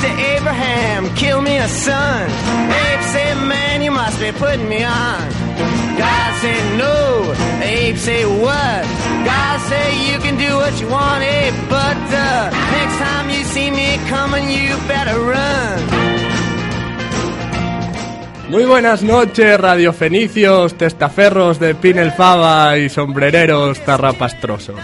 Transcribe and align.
To 0.00 0.10
Abraham, 0.36 1.14
kill 1.14 1.42
me 1.42 1.58
a 1.58 1.68
son. 1.68 2.22
Abe 2.70 3.02
said, 3.12 3.34
man, 3.46 3.82
you 3.82 3.90
must 3.90 4.18
be 4.18 4.32
putting 4.32 4.68
me 4.68 4.82
on. 4.82 5.20
God 5.98 6.30
said, 6.40 6.78
no. 6.78 7.34
Abe 7.62 7.96
said, 7.96 8.26
what? 8.40 8.82
God 9.24 9.60
said, 9.68 9.90
you 10.08 10.18
can 10.20 10.36
do 10.38 10.56
what 10.56 10.80
you 10.80 10.88
want, 10.88 11.22
Abe, 11.22 11.54
but 11.68 12.00
uh, 12.12 12.50
next 12.78 12.96
time 12.98 13.28
you 13.28 13.44
see 13.44 13.70
me 13.70 13.98
coming, 14.08 14.48
you 14.48 14.76
better 14.88 15.18
run. 15.20 16.10
Muy 18.48 18.64
buenas 18.64 19.02
noches, 19.02 19.60
radiofenicios, 19.60 20.74
testaferros 20.76 21.60
de 21.60 21.74
Pinelfaba 21.76 22.78
y 22.78 22.88
sombrereros 22.88 23.78
tarrapastrosos. 23.84 24.76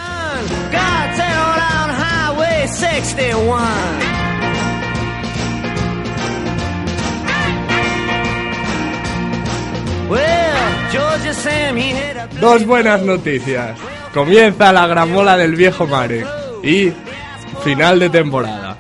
Dos 12.41 12.65
buenas 12.65 13.03
noticias. 13.03 13.79
Comienza 14.15 14.73
la 14.73 14.87
gramola 14.87 15.37
del 15.37 15.57
viejo 15.57 15.87
Marek 15.87 16.27
y 16.63 16.93
final 17.65 17.99
de 17.99 18.11
temporada. 18.11 18.77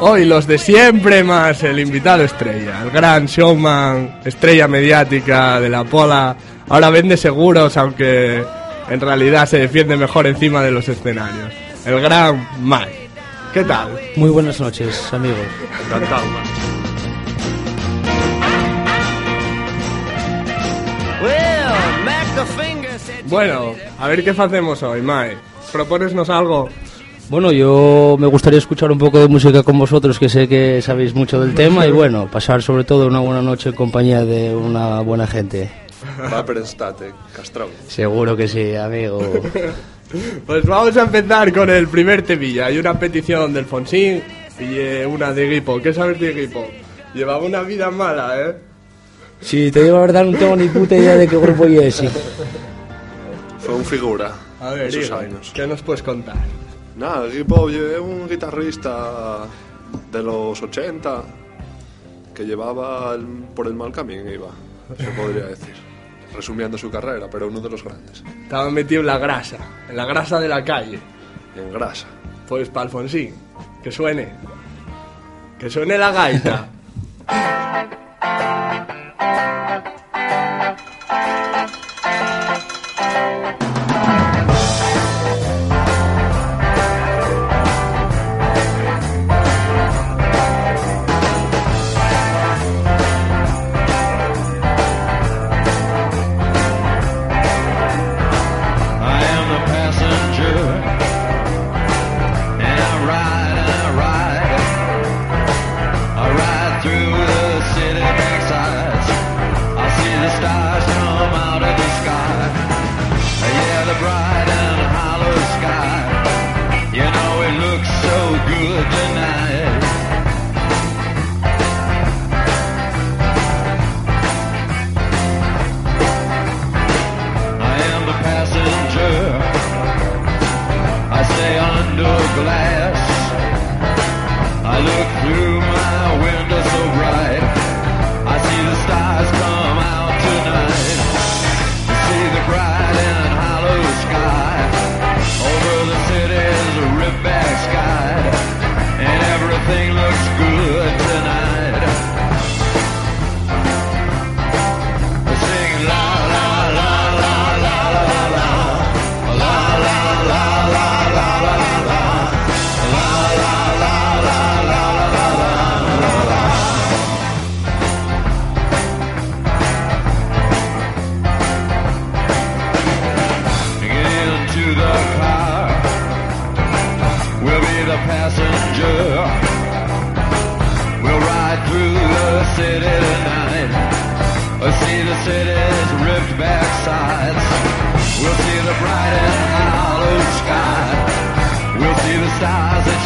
Hoy 0.00 0.24
los 0.24 0.46
de 0.46 0.58
siempre 0.58 1.22
más 1.24 1.62
el 1.62 1.78
invitado 1.78 2.24
estrella, 2.24 2.82
el 2.82 2.90
gran 2.90 3.26
showman, 3.26 4.20
estrella 4.24 4.68
mediática 4.68 5.60
de 5.60 5.68
la 5.68 5.84
pola. 5.84 6.36
Ahora 6.68 6.90
vende 6.90 7.16
seguros, 7.16 7.76
aunque 7.76 8.42
en 8.88 9.00
realidad 9.00 9.46
se 9.46 9.58
defiende 9.58 9.96
mejor 9.96 10.26
encima 10.26 10.62
de 10.62 10.70
los 10.70 10.88
escenarios. 10.88 11.52
El 11.86 12.00
gran 12.00 12.48
Mike. 12.60 13.03
¿Qué 13.54 13.62
tal? 13.62 13.96
Muy 14.16 14.30
buenas 14.30 14.60
noches, 14.60 15.12
amigos. 15.12 15.38
Encantado, 15.86 16.24
Bueno, 23.26 23.74
a 24.00 24.08
ver 24.08 24.24
qué 24.24 24.30
hacemos 24.30 24.82
hoy, 24.82 25.02
Mike. 25.02 25.36
Proponesnos 25.70 26.28
algo. 26.30 26.68
Bueno, 27.28 27.52
yo 27.52 28.16
me 28.18 28.26
gustaría 28.26 28.58
escuchar 28.58 28.90
un 28.90 28.98
poco 28.98 29.20
de 29.20 29.28
música 29.28 29.62
con 29.62 29.78
vosotros, 29.78 30.18
que 30.18 30.28
sé 30.28 30.48
que 30.48 30.82
sabéis 30.82 31.14
mucho 31.14 31.40
del 31.40 31.54
tema, 31.54 31.86
y 31.86 31.92
bueno, 31.92 32.28
pasar 32.28 32.60
sobre 32.60 32.82
todo 32.82 33.06
una 33.06 33.20
buena 33.20 33.40
noche 33.40 33.68
en 33.68 33.76
compañía 33.76 34.24
de 34.24 34.52
una 34.54 35.00
buena 35.00 35.28
gente. 35.28 35.70
Va 36.20 36.44
prestate, 36.44 37.12
castrón. 37.32 37.68
Seguro 37.86 38.36
que 38.36 38.48
sí, 38.48 38.74
amigo. 38.74 39.20
Pues 40.46 40.64
vamos 40.64 40.96
a 40.96 41.02
empezar 41.02 41.52
con 41.52 41.68
el 41.70 41.88
primer 41.88 42.22
temilla. 42.22 42.66
Hay 42.66 42.78
una 42.78 42.98
petición 42.98 43.52
del 43.52 43.64
Fonsín 43.64 44.22
y 44.60 44.76
eh, 44.78 45.06
una 45.06 45.32
de 45.32 45.46
Gripo. 45.46 45.80
¿Qué 45.80 45.92
sabes 45.92 46.18
de 46.20 46.32
Gripo? 46.32 46.66
Llevaba 47.14 47.44
una 47.44 47.62
vida 47.62 47.90
mala, 47.90 48.40
¿eh? 48.40 48.56
Si 49.40 49.70
te 49.70 49.82
digo 49.82 49.96
la 49.96 50.02
verdad, 50.02 50.24
no 50.24 50.36
tengo 50.38 50.56
ni 50.56 50.68
puta 50.68 50.96
idea 50.96 51.16
de 51.16 51.28
qué 51.28 51.36
grupo 51.36 51.64
es. 51.66 52.02
Fue 53.58 53.74
un 53.74 53.84
figura 53.84 54.32
A 54.60 54.70
ver, 54.70 54.90
años. 55.12 55.52
¿qué 55.54 55.66
nos 55.66 55.82
puedes 55.82 56.02
contar? 56.02 56.36
Nada, 56.96 57.26
Pop 57.46 57.70
es 57.70 57.98
un 57.98 58.28
guitarrista 58.28 59.46
de 60.12 60.22
los 60.22 60.62
80 60.62 61.22
que 62.34 62.44
llevaba 62.44 63.14
el- 63.14 63.26
por 63.54 63.66
el 63.66 63.74
mal 63.74 63.92
camino, 63.92 64.30
iba, 64.30 64.48
se 64.98 65.04
podría 65.10 65.46
decir. 65.46 65.74
Resumiendo 66.34 66.76
su 66.76 66.90
carrera, 66.90 67.28
pero 67.30 67.48
uno 67.48 67.60
de 67.60 67.70
los 67.70 67.84
grandes. 67.84 68.22
Estaba 68.42 68.70
metido 68.70 69.00
en 69.00 69.06
la 69.06 69.18
grasa, 69.18 69.56
en 69.88 69.96
la 69.96 70.04
grasa 70.04 70.40
de 70.40 70.48
la 70.48 70.64
calle. 70.64 70.98
En 71.56 71.72
grasa. 71.72 72.06
Pues 72.48 72.68
para 72.68 72.84
Alfonsín, 72.84 73.34
que 73.82 73.92
suene. 73.92 74.32
Que 75.58 75.70
suene 75.70 75.96
la 75.96 76.10
gaita. 76.10 76.68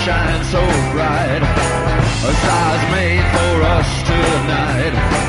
shine 0.08 0.44
so 0.44 0.62
bright. 0.92 1.42
A 2.28 2.32
stars 2.40 2.84
made 2.92 3.24
for 3.34 3.62
us 3.76 4.02
tonight. 4.08 5.27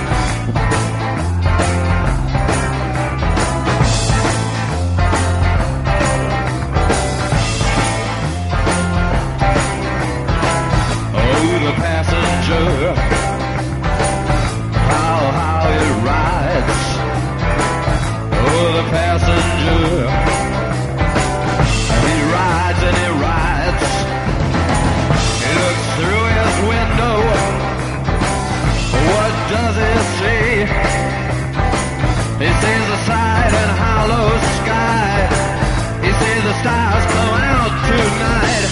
Stars 36.62 37.06
come 37.16 37.36
out 37.56 37.74
tonight. 37.88 38.70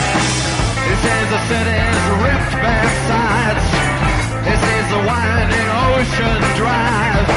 He 0.88 0.94
says 1.04 1.26
the 1.36 1.42
city's 1.52 2.04
ripped 2.24 2.56
back 2.64 2.90
sides. 3.08 3.66
He 4.48 4.54
sees 4.64 4.88
the 4.92 5.02
winding 5.08 5.70
ocean 5.88 6.40
drive. 6.58 7.37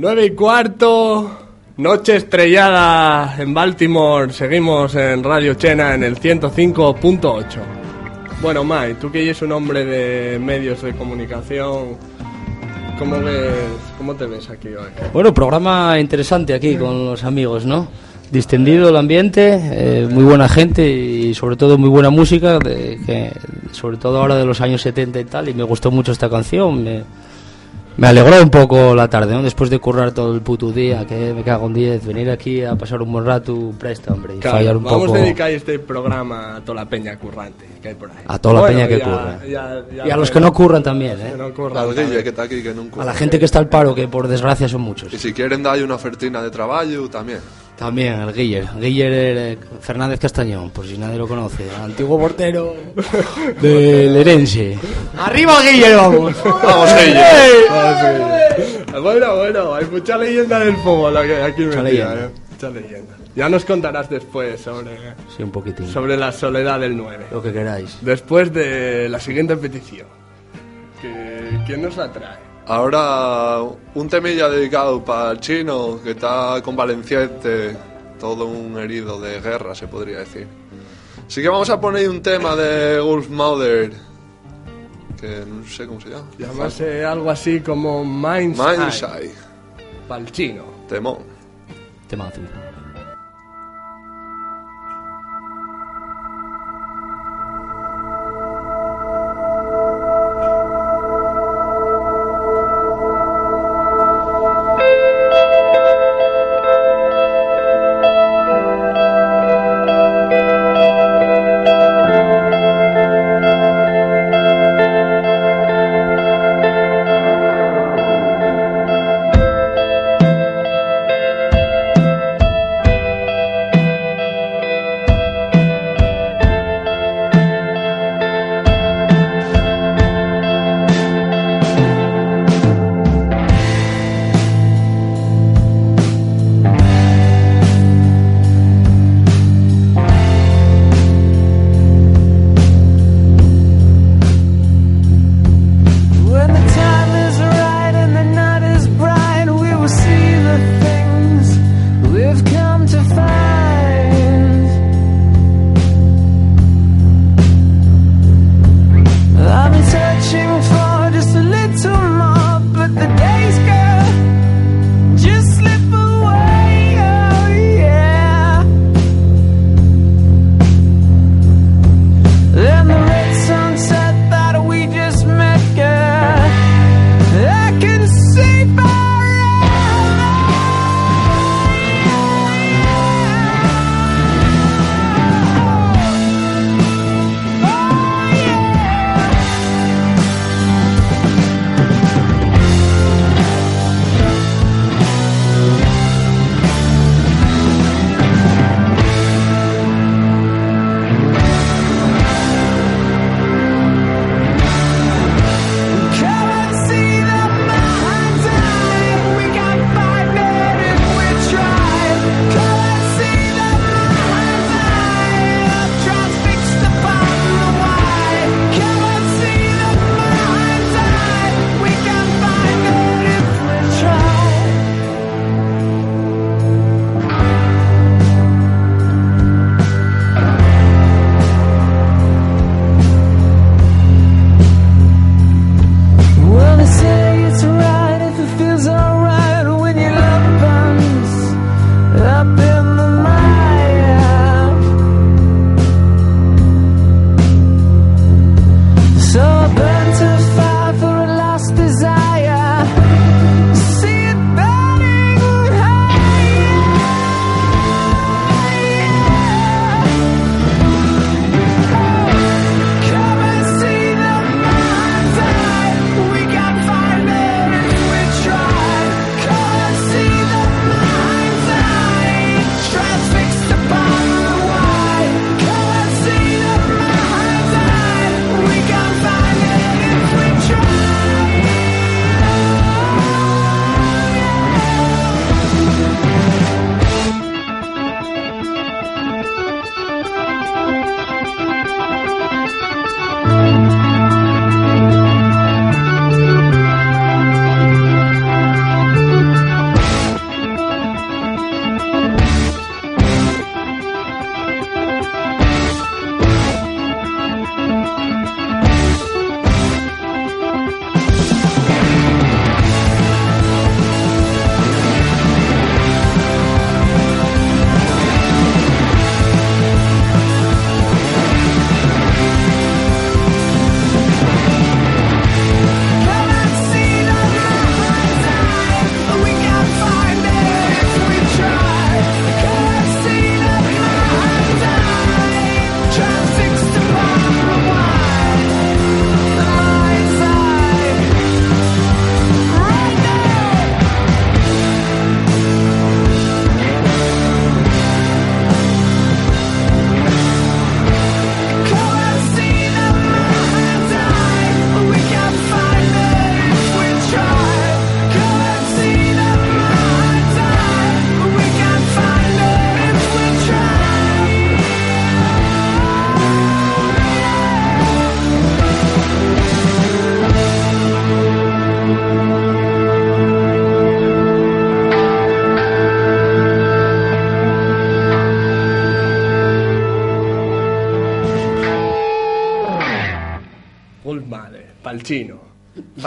9 0.00 0.24
y 0.24 0.30
cuarto, 0.30 1.30
noche 1.76 2.16
estrellada 2.16 3.36
en 3.38 3.52
Baltimore. 3.52 4.32
Seguimos 4.32 4.94
en 4.94 5.22
Radio 5.22 5.52
Chena 5.52 5.94
en 5.94 6.02
el 6.02 6.18
105.8. 6.18 7.44
Bueno, 8.40 8.64
Mai, 8.64 8.94
tú 8.94 9.12
que 9.12 9.22
eres 9.22 9.42
un 9.42 9.52
hombre 9.52 9.84
de 9.84 10.38
medios 10.38 10.80
de 10.80 10.94
comunicación, 10.94 11.98
¿cómo, 12.98 13.18
ves, 13.18 13.52
cómo 13.98 14.14
te 14.14 14.24
ves 14.24 14.48
aquí 14.48 14.68
hoy? 14.68 14.88
Bueno, 15.12 15.34
programa 15.34 16.00
interesante 16.00 16.54
aquí 16.54 16.76
con 16.76 17.04
los 17.04 17.22
amigos, 17.22 17.66
¿no? 17.66 17.86
Distendido 18.32 18.88
el 18.88 18.96
ambiente, 18.96 19.60
eh, 19.62 20.08
muy 20.10 20.24
buena 20.24 20.48
gente 20.48 20.90
y 20.90 21.34
sobre 21.34 21.56
todo 21.56 21.76
muy 21.76 21.90
buena 21.90 22.08
música, 22.08 22.58
de, 22.58 22.98
que, 23.04 23.32
sobre 23.72 23.98
todo 23.98 24.22
ahora 24.22 24.36
de 24.36 24.46
los 24.46 24.62
años 24.62 24.80
70 24.80 25.20
y 25.20 25.24
tal, 25.26 25.50
y 25.50 25.52
me 25.52 25.64
gustó 25.64 25.90
mucho 25.90 26.10
esta 26.10 26.30
canción, 26.30 26.82
me, 26.82 27.02
me 28.00 28.08
alegró 28.08 28.42
un 28.42 28.50
poco 28.50 28.94
la 28.94 29.08
tarde, 29.08 29.34
¿no? 29.34 29.42
Después 29.42 29.68
de 29.70 29.78
currar 29.78 30.12
todo 30.12 30.34
el 30.34 30.40
puto 30.40 30.72
día, 30.72 31.06
que 31.06 31.34
me 31.34 31.42
cago 31.44 31.66
en 31.66 31.74
10, 31.74 32.06
venir 32.06 32.30
aquí 32.30 32.64
a 32.64 32.74
pasar 32.74 33.02
un 33.02 33.12
buen 33.12 33.26
rato, 33.26 33.72
presta, 33.78 34.12
hombre, 34.14 34.36
y 34.36 34.38
Claro, 34.40 34.56
fallar 34.56 34.76
un 34.78 34.84
vamos 34.84 35.00
poco 35.06 35.14
a 35.14 35.20
dedicar 35.20 35.50
este 35.50 35.78
programa 35.78 36.56
a 36.56 36.60
toda 36.62 36.82
la 36.82 36.88
peña 36.88 37.16
currante 37.18 37.66
que 37.82 37.88
hay 37.88 37.94
por 37.94 38.10
ahí. 38.10 38.16
a 38.26 38.38
toda 38.38 38.54
la 38.54 38.60
Bueno, 38.60 38.76
peña 38.76 38.88
que 38.88 38.98
ya- 38.98 39.04
curra. 39.04 39.38
ya- 39.46 39.84
ya 39.96 40.06
y 40.06 40.10
a 40.10 40.16
los 40.16 40.30
que 40.30 40.40
no 40.40 40.52
curran 40.52 40.82
también, 40.82 41.20
¿eh? 41.20 41.28
Que 41.32 41.36
no 41.38 41.52
curran 41.54 41.94
también. 41.94 42.22
Que 42.24 42.40
aquí 42.40 42.62
que. 42.62 42.74
A 43.00 43.04
la 43.04 43.14
gente 43.14 43.38
que 43.38 43.44
está 43.44 43.58
al 43.58 43.68
paro, 43.68 43.94
que 43.94 44.08
por 44.08 44.26
desgracia 44.28 44.66
son 44.68 44.80
muchos. 44.80 45.12
Y 45.12 45.18
si 45.18 45.32
quieren 45.34 45.62
darle 45.62 45.84
una 45.84 45.96
ofertina 45.96 46.40
de 46.42 46.50
trabajo 46.50 47.08
también. 47.10 47.40
También, 47.80 48.20
el 48.20 48.32
Guiller. 48.34 48.66
Guiller 48.78 49.12
eh, 49.12 49.58
Fernández 49.80 50.20
Castañón, 50.20 50.70
por 50.70 50.86
si 50.86 50.96
nadie 50.98 51.16
lo 51.16 51.26
conoce. 51.26 51.64
Antiguo 51.82 52.18
portero 52.20 52.74
del 53.62 54.14
Herense. 54.16 54.78
¡Arriba, 55.18 55.54
Guiller, 55.62 55.96
vamos! 55.96 56.36
Vamos, 56.44 56.90
Guille. 56.94 57.22
Ah, 57.70 58.98
Bueno, 59.02 59.34
bueno, 59.36 59.74
hay 59.74 59.86
mucha 59.86 60.18
leyenda 60.18 60.58
del 60.60 60.76
fútbol 60.76 61.16
aquí, 61.16 61.62
Mucha 61.64 61.82
leyenda. 61.82 62.24
eh. 62.26 62.30
Mucha 62.52 62.68
leyenda. 62.70 63.16
Ya 63.34 63.48
nos 63.48 63.64
contarás 63.64 64.10
después 64.10 64.60
sobre, 64.60 64.90
Sí, 65.34 65.42
un 65.42 65.50
poquitín. 65.50 65.88
sobre 65.88 66.16
la 66.18 66.32
soledad 66.32 66.78
del 66.80 66.94
9. 66.96 67.26
Lo 67.32 67.40
que 67.42 67.50
queráis. 67.52 67.96
Después 68.02 68.52
de 68.52 69.08
la 69.08 69.18
siguiente 69.20 69.56
petición. 69.56 70.06
Que- 71.00 71.58
¿Quién 71.66 71.80
nos 71.82 71.96
la 71.96 72.12
trae? 72.12 72.49
Ahora 72.70 73.62
un 73.96 74.08
temilla 74.08 74.48
dedicado 74.48 75.04
para 75.04 75.32
el 75.32 75.40
chino 75.40 75.98
que 76.04 76.12
está 76.12 76.62
convaleciente, 76.62 77.76
todo 78.20 78.46
un 78.46 78.78
herido 78.78 79.20
de 79.20 79.40
guerra 79.40 79.74
se 79.74 79.88
podría 79.88 80.20
decir. 80.20 80.46
Así 81.26 81.42
que 81.42 81.48
vamos 81.48 81.68
a 81.68 81.80
poner 81.80 82.08
un 82.08 82.22
tema 82.22 82.54
de 82.54 83.00
Wolf 83.00 83.28
Mother, 83.28 83.90
que 85.20 85.44
no 85.48 85.66
sé 85.66 85.84
cómo 85.88 86.00
se 86.00 86.10
llama. 86.10 86.28
Llamase 86.38 87.04
algo 87.04 87.28
así 87.32 87.58
como 87.58 88.04
Mind's 88.04 88.56
Mind's 88.56 89.02
Eye, 89.02 89.24
Eye, 89.24 89.34
pa'l 90.06 90.30
chino. 90.30 90.62
temón. 90.88 91.18
Temazo. 92.06 92.40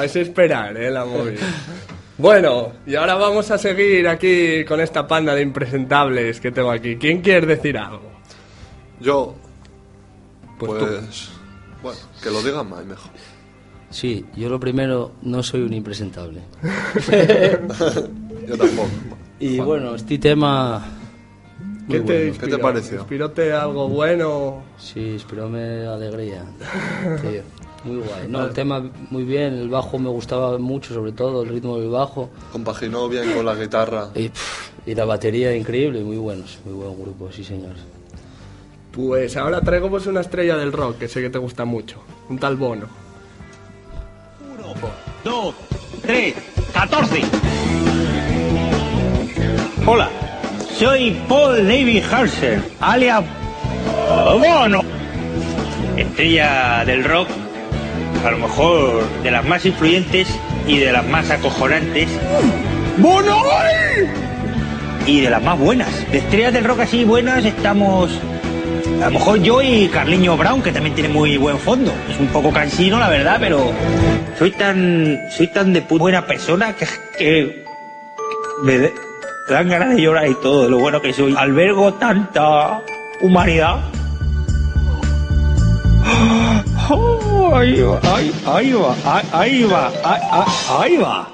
A 0.03 0.19
esperar, 0.19 0.77
eh, 0.77 0.89
la 0.91 1.05
movida. 1.05 1.41
Bueno, 2.17 2.73
y 2.85 2.95
ahora 2.95 3.15
vamos 3.15 3.49
a 3.51 3.57
seguir 3.57 4.07
aquí 4.07 4.63
con 4.65 4.79
esta 4.79 5.07
panda 5.07 5.33
de 5.33 5.41
impresentables 5.41 6.39
que 6.39 6.51
tengo 6.51 6.69
aquí. 6.71 6.95
¿Quién 6.97 7.21
quiere 7.21 7.45
decir 7.47 7.77
algo? 7.77 8.11
Yo, 8.99 9.35
Pues 10.59 10.71
pues, 10.83 11.29
tú. 11.31 11.81
bueno, 11.81 11.99
que 12.21 12.29
lo 12.29 12.41
digan 12.43 12.69
más 12.69 12.85
mejor. 12.85 13.11
Sí, 13.89 14.25
yo 14.35 14.49
lo 14.49 14.59
primero, 14.59 15.11
no 15.21 15.41
soy 15.43 15.61
un 15.61 15.73
impresentable. 15.73 16.41
Yo 18.47 18.57
tampoco. 18.57 18.89
Y 19.39 19.59
bueno, 19.59 19.95
este 19.95 20.17
tema... 20.17 20.83
¿Qué 21.89 21.99
te, 21.99 22.03
bueno. 22.03 22.25
inspiró? 22.27 22.47
¿Qué 22.51 22.55
te 22.55 22.61
pareció? 22.61 22.97
¿Inspiróte 22.99 23.53
algo 23.53 23.87
bueno? 23.89 24.63
Sí, 24.77 25.15
esperóme 25.15 25.85
alegría. 25.85 26.43
tío. 27.21 27.41
Muy 27.83 27.97
guay. 27.97 28.27
No, 28.29 28.45
el 28.45 28.53
tema 28.53 28.83
muy 29.09 29.23
bien, 29.23 29.53
el 29.55 29.69
bajo 29.69 29.99
me 29.99 30.09
gustaba 30.09 30.57
mucho, 30.57 30.93
sobre 30.93 31.11
todo 31.11 31.43
el 31.43 31.49
ritmo 31.49 31.77
del 31.77 31.89
bajo. 31.89 32.29
Compaginó 32.51 33.09
bien 33.09 33.33
con 33.33 33.45
la 33.45 33.55
guitarra. 33.55 34.09
Y, 34.15 34.29
pff, 34.29 34.69
y 34.87 34.95
la 34.95 35.05
batería 35.05 35.55
increíble, 35.55 36.01
muy 36.03 36.17
buenos, 36.17 36.59
muy 36.65 36.73
buen 36.73 36.97
grupo, 37.01 37.29
sí 37.31 37.43
señor. 37.43 37.75
Pues 38.91 39.35
ahora 39.37 39.59
traigo 39.61 39.89
pues 39.89 40.05
una 40.05 40.21
estrella 40.21 40.55
del 40.55 40.71
rock 40.71 40.99
que 40.99 41.07
sé 41.07 41.21
que 41.21 41.29
te 41.29 41.39
gusta 41.39 41.65
mucho. 41.65 41.97
Un 42.29 42.37
tal 42.37 42.55
Bono. 42.55 42.85
dos, 45.23 45.55
tres, 46.01 46.35
catorce. 46.73 47.21
Hola, 49.85 50.09
soy 50.77 51.11
Paul 51.27 51.57
David 51.67 52.03
Harser, 52.11 52.61
alias 52.79 53.23
Bono. 54.39 54.81
Estrella 55.97 56.83
del 56.85 57.03
rock, 57.03 57.27
a 58.25 58.31
lo 58.31 58.37
mejor 58.37 59.03
de 59.23 59.31
las 59.31 59.45
más 59.45 59.65
influyentes 59.65 60.27
y 60.67 60.77
de 60.77 60.91
las 60.91 61.05
más 61.05 61.29
acojonantes. 61.29 62.07
¡Bono! 62.97 63.43
Y 65.05 65.21
de 65.21 65.29
las 65.29 65.41
más 65.43 65.59
buenas. 65.59 65.89
De 66.11 66.19
estrellas 66.19 66.53
del 66.53 66.63
rock 66.63 66.81
así 66.81 67.03
buenas 67.03 67.43
estamos 67.43 68.11
a 69.01 69.05
lo 69.07 69.11
mejor 69.11 69.41
yo 69.41 69.61
y 69.61 69.87
Carliño 69.89 70.37
Brown, 70.37 70.61
que 70.61 70.71
también 70.71 70.95
tiene 70.95 71.09
muy 71.09 71.35
buen 71.37 71.57
fondo. 71.59 71.91
Es 72.09 72.17
un 72.19 72.27
poco 72.27 72.51
cansino, 72.51 72.99
la 72.99 73.09
verdad, 73.09 73.37
pero 73.39 73.71
soy 74.39 74.51
tan 74.51 75.19
soy 75.35 75.47
tan 75.47 75.73
de 75.73 75.85
pu- 75.85 75.97
buena 75.99 76.25
persona 76.25 76.73
que, 76.73 76.85
que 77.17 77.65
me 78.63 78.77
de- 78.77 78.93
dan 79.49 79.67
ganas 79.67 79.89
de 79.95 80.01
llorar 80.01 80.27
y 80.29 80.35
todo, 80.35 80.63
de 80.63 80.69
lo 80.69 80.77
bueno 80.79 81.01
que 81.01 81.11
soy. 81.11 81.35
Albergo 81.37 81.93
tanta 81.95 82.79
humanidad. 83.21 83.81
Oh, 87.45 87.53
ahí 87.57 87.81
va, 87.81 87.99
ahí, 88.15 88.31
ahí 88.45 88.71
va, 88.71 88.95
ahí, 89.33 89.63
va, 89.65 89.87
ahí, 90.05 90.21
ahí- 90.79 90.97
va. 90.97 91.27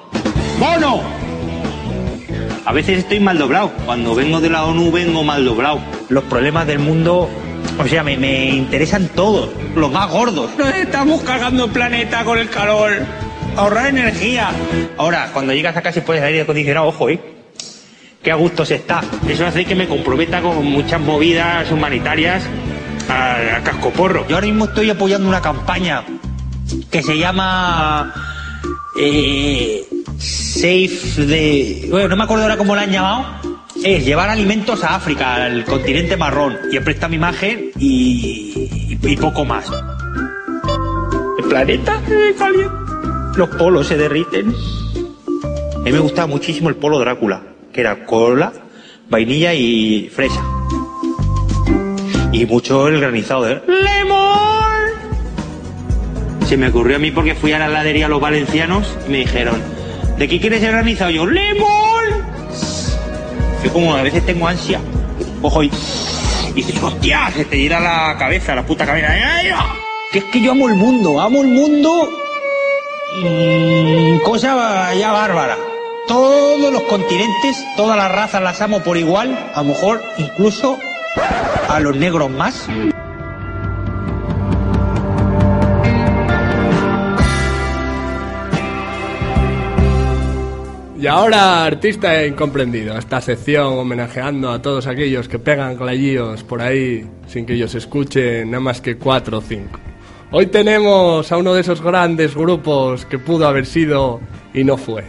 ¡Mono! 0.58 1.02
A 2.66 2.74
veces 2.74 2.98
estoy 3.00 3.20
mal 3.20 3.38
doblado. 3.38 3.72
Cuando 3.86 4.16
vengo 4.16 4.42
de 4.42 4.50
la 4.50 4.64
ONU 4.66 4.92
vengo 4.92 5.24
mal 5.24 5.46
doblado. 5.46 5.80
Los 6.10 6.24
problemas 6.24 6.66
del 6.66 6.80
mundo, 6.80 7.30
o 7.80 7.88
sea, 7.88 8.04
me, 8.04 8.18
me 8.18 8.50
interesan 8.50 9.08
todos. 9.10 9.50
Los 9.76 9.92
más 9.92 10.10
gordos. 10.10 10.50
Nos 10.58 10.74
estamos 10.74 11.22
cagando 11.22 11.66
el 11.66 11.72
planeta 11.72 12.24
con 12.24 12.40
el 12.40 12.50
calor. 12.50 12.92
Ahorrar 13.56 13.88
energía. 13.90 14.50
Ahora, 14.98 15.30
cuando 15.32 15.54
llegas 15.54 15.78
a 15.78 15.82
casa 15.84 16.00
y 16.00 16.02
pones 16.02 16.24
aire 16.24 16.42
acondicionado, 16.42 16.88
ojo, 16.88 17.10
¿eh? 17.10 17.20
Qué 18.24 18.32
a 18.32 18.36
gusto 18.36 18.66
se 18.66 18.76
está. 18.76 19.02
Eso 19.28 19.46
hace 19.46 19.64
que 19.64 19.76
me 19.76 19.88
comprometa 19.88 20.42
con 20.42 20.66
muchas 20.66 21.00
movidas 21.00 21.72
humanitarias 21.72 22.44
a, 23.10 23.58
a 23.58 23.64
cascoporro. 23.64 24.28
Yo 24.28 24.36
ahora 24.36 24.48
mismo 24.48 24.66
estoy 24.66 24.90
apoyando 24.90 25.28
una 25.28 25.42
campaña 25.42 26.04
que 26.92 27.02
se 27.02 27.18
llama 27.18 28.14
eh, 29.00 29.88
Safe 30.18 31.26
de... 31.26 31.88
Bueno, 31.90 32.10
no 32.10 32.18
me 32.18 32.24
acuerdo 32.24 32.44
ahora 32.44 32.58
cómo 32.58 32.76
la 32.76 32.84
han 32.84 32.92
llamado. 32.92 33.26
Es 33.84 34.06
llevar 34.06 34.30
alimentos 34.30 34.84
a 34.84 34.96
África, 34.96 35.36
al 35.36 35.64
continente 35.66 36.18
marrón. 36.18 36.58
Y 36.72 36.78
he 36.78 36.82
prestado 36.82 37.10
mi 37.10 37.16
imagen 37.16 37.72
y, 37.80 38.90
y, 38.90 39.00
y 39.02 39.16
poco 39.18 39.46
más. 39.46 39.72
El 41.38 41.46
planeta 41.46 42.02
se 42.08 42.36
calienta. 42.36 42.76
Los 43.36 43.50
polos 43.50 43.88
se 43.88 43.96
derriten. 43.96 44.54
A 45.76 45.80
mí 45.80 45.92
me 45.92 46.00
gustaba 46.00 46.28
muchísimo 46.28 46.68
el 46.68 46.76
polo 46.76 47.00
Drácula, 47.00 47.42
que 47.72 47.80
era 47.82 48.06
cola, 48.06 48.52
vainilla 49.10 49.54
y 49.54 50.12
fresa. 50.14 50.44
Y 52.40 52.46
mucho 52.46 52.88
el 52.88 53.02
granizado 53.02 53.44
de 53.44 53.62
¡Lemon! 53.68 54.80
Se 56.48 56.56
me 56.56 56.70
ocurrió 56.70 56.96
a 56.96 57.00
mí 57.00 57.12
porque 57.12 57.36
fui 57.36 57.52
a 57.52 57.60
la 57.60 57.66
heladería 57.66 58.06
a 58.06 58.10
los 58.10 58.22
valencianos 58.22 58.96
y 59.06 59.12
me 59.12 59.18
dijeron, 59.18 59.62
¿de 60.18 60.28
qué 60.30 60.40
quieres 60.40 60.64
el 60.64 60.72
granizado? 60.72 61.12
Yo, 61.12 61.26
¡Lemon! 61.26 61.68
Yo 63.62 63.74
como 63.74 63.94
a 63.94 64.04
veces 64.04 64.26
tengo 64.26 64.48
ansia, 64.48 64.80
cojo 65.42 65.64
y, 65.64 65.72
y 66.50 66.54
dices, 66.54 66.82
¡hostia! 66.82 67.30
Se 67.36 67.44
te 67.44 67.58
llena 67.58 67.82
la 67.82 68.16
cabeza, 68.18 68.56
la 68.56 68.66
puta 68.66 68.86
cabeza. 68.86 69.14
Que 70.14 70.20
es 70.20 70.26
que 70.26 70.42
yo 70.42 70.54
amo 70.54 70.70
el 70.70 70.76
mundo, 70.76 71.20
amo 71.20 71.42
el 71.42 71.50
mundo 71.50 72.10
Mm, 73.22 74.20
cosa 74.20 74.94
ya 74.94 75.12
bárbara. 75.12 75.58
Todos 76.08 76.72
los 76.72 76.84
continentes, 76.84 77.66
todas 77.76 77.98
las 77.98 78.12
razas 78.12 78.42
las 78.42 78.62
amo 78.62 78.82
por 78.82 78.98
igual, 78.98 79.52
a 79.54 79.62
lo 79.62 79.70
mejor 79.70 80.02
incluso 80.18 80.78
a 81.80 81.82
los 81.82 81.96
negros 81.96 82.30
más. 82.30 82.68
Y 91.00 91.08
ahora, 91.08 91.64
artista 91.64 92.26
incomprendido, 92.26 92.98
esta 92.98 93.22
sección 93.22 93.80
homenajeando 93.80 94.52
a 94.52 94.62
todos 94.62 94.88
aquellos 94.88 95.30
que 95.30 95.40
pegan 95.40 95.78
clayillos 95.78 96.44
por 96.44 96.62
ahí 96.62 97.08
sin 97.28 97.46
que 97.46 97.54
ellos 97.54 97.74
escuchen 97.76 98.52
nada 98.52 98.60
más 98.60 98.82
que 98.82 98.98
cuatro 98.98 99.38
o 99.38 99.42
cinco. 99.42 99.80
Hoy 100.32 100.48
tenemos 100.48 101.32
a 101.32 101.38
uno 101.38 101.54
de 101.54 101.62
esos 101.62 101.82
grandes 101.82 102.36
grupos 102.36 103.06
que 103.06 103.18
pudo 103.18 103.48
haber 103.48 103.66
sido 103.66 104.20
y 104.54 104.66
no 104.66 104.76
fue. 104.76 105.06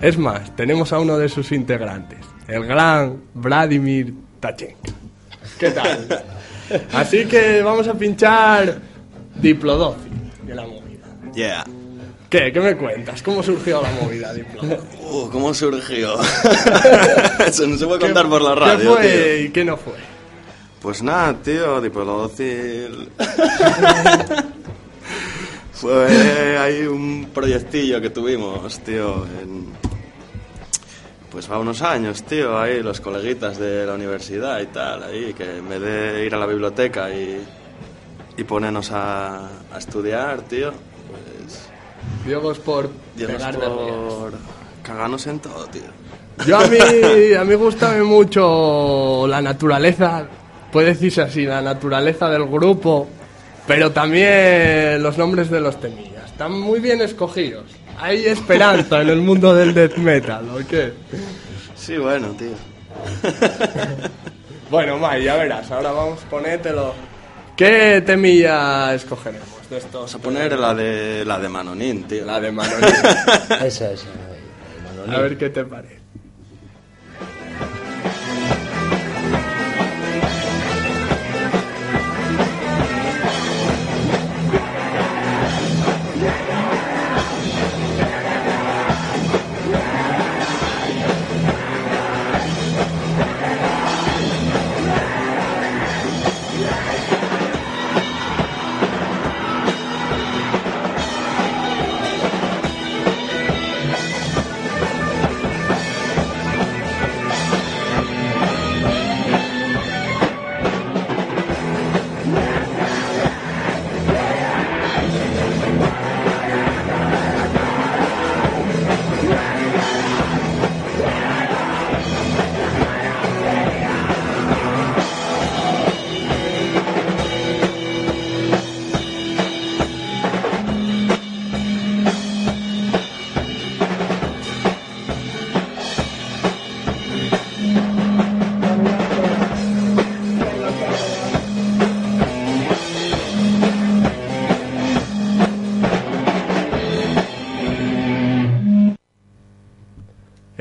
Es 0.00 0.16
más, 0.16 0.56
tenemos 0.56 0.94
a 0.94 0.98
uno 0.98 1.18
de 1.18 1.28
sus 1.28 1.52
integrantes, 1.52 2.20
el 2.48 2.64
gran 2.64 3.18
Vladimir 3.34 4.14
Tachenka. 4.40 5.05
¿Qué 5.58 5.70
tal? 5.70 6.24
Así 6.92 7.24
que 7.26 7.62
vamos 7.62 7.86
a 7.88 7.94
pinchar 7.94 8.78
Diplodocil 9.36 10.32
de 10.44 10.54
la 10.54 10.62
movida. 10.66 11.06
Yeah. 11.34 11.64
¿Qué? 12.30 12.50
¿Qué 12.52 12.60
me 12.60 12.76
cuentas? 12.76 13.22
¿Cómo 13.22 13.42
surgió 13.42 13.80
la 13.82 13.90
movida 14.02 14.32
Diplodocil? 14.34 14.78
Uh, 15.00 15.28
¿cómo 15.30 15.54
surgió? 15.54 16.14
Eso 17.46 17.66
no 17.66 17.76
se 17.76 17.86
puede 17.86 18.00
contar 18.00 18.24
¿Qué- 18.24 18.30
por 18.30 18.42
la 18.42 18.54
radio, 18.54 18.78
¿Qué 18.96 19.02
fue 19.02 19.12
tío. 19.36 19.44
y 19.46 19.50
qué 19.50 19.64
no 19.64 19.76
fue? 19.76 19.92
Pues 20.80 21.02
nada, 21.02 21.34
tío, 21.42 21.80
Diplodocil. 21.80 23.08
Fue 25.72 26.56
ahí 26.58 26.82
un 26.86 27.28
proyectillo 27.34 28.00
que 28.00 28.08
tuvimos, 28.10 28.78
tío, 28.80 29.26
en... 29.42 29.66
Pues 31.36 31.52
va 31.52 31.58
unos 31.58 31.82
años, 31.82 32.22
tío, 32.22 32.58
ahí 32.58 32.82
los 32.82 33.02
coleguitas 33.02 33.58
de 33.58 33.84
la 33.84 33.92
universidad 33.92 34.58
y 34.58 34.68
tal, 34.68 35.02
ahí, 35.02 35.34
que 35.34 35.58
en 35.58 35.68
vez 35.68 35.82
de 35.82 36.24
ir 36.24 36.34
a 36.34 36.38
la 36.38 36.46
biblioteca 36.46 37.10
y, 37.10 37.44
y 38.38 38.44
ponernos 38.44 38.90
a, 38.90 39.46
a 39.70 39.76
estudiar, 39.78 40.40
tío, 40.40 40.70
pues... 40.70 41.68
Diego 42.24 42.52
es 42.52 42.58
por 42.58 42.88
risas. 43.14 43.54
por 43.54 44.32
cagarnos 44.82 45.26
en 45.26 45.40
todo, 45.40 45.66
tío. 45.66 45.82
Yo 46.46 46.56
a 46.56 46.66
mí, 46.68 46.78
a 47.38 47.44
mí 47.44 47.54
gustame 47.54 48.02
mucho 48.02 49.26
la 49.28 49.42
naturaleza, 49.42 50.26
puede 50.72 50.94
decirse 50.94 51.20
así, 51.20 51.44
la 51.44 51.60
naturaleza 51.60 52.30
del 52.30 52.46
grupo, 52.46 53.08
pero 53.66 53.92
también 53.92 55.02
los 55.02 55.18
nombres 55.18 55.50
de 55.50 55.60
los 55.60 55.78
temillas. 55.78 56.30
Están 56.30 56.58
muy 56.58 56.80
bien 56.80 57.02
escogidos. 57.02 57.66
Hay 57.98 58.26
esperanza 58.26 59.02
en 59.02 59.08
el 59.08 59.20
mundo 59.20 59.54
del 59.54 59.72
death 59.74 59.96
metal, 59.96 60.48
¿o 60.50 60.66
qué? 60.66 60.92
Sí, 61.74 61.96
bueno, 61.96 62.28
tío. 62.28 62.48
Bueno, 64.68 64.98
Mai, 64.98 65.22
ya 65.22 65.36
verás, 65.36 65.70
ahora 65.70 65.92
vamos, 65.92 66.18
ponételo. 66.28 66.92
¿Qué 67.56 68.02
temilla 68.04 68.92
escogeremos 68.94 69.70
de 69.70 69.78
estos? 69.78 69.92
Vamos 69.92 70.14
a 70.16 70.18
poner 70.18 70.58
la 70.58 70.74
de, 70.74 71.24
la 71.24 71.38
de 71.38 71.48
Manonín, 71.48 72.02
tío. 72.02 72.24
La 72.24 72.40
de 72.40 72.50
Manolín. 72.50 72.88
Esa, 73.64 73.92
esa. 73.92 74.06
A 75.08 75.20
ver 75.20 75.38
qué 75.38 75.50
te 75.50 75.64
parece. 75.64 76.00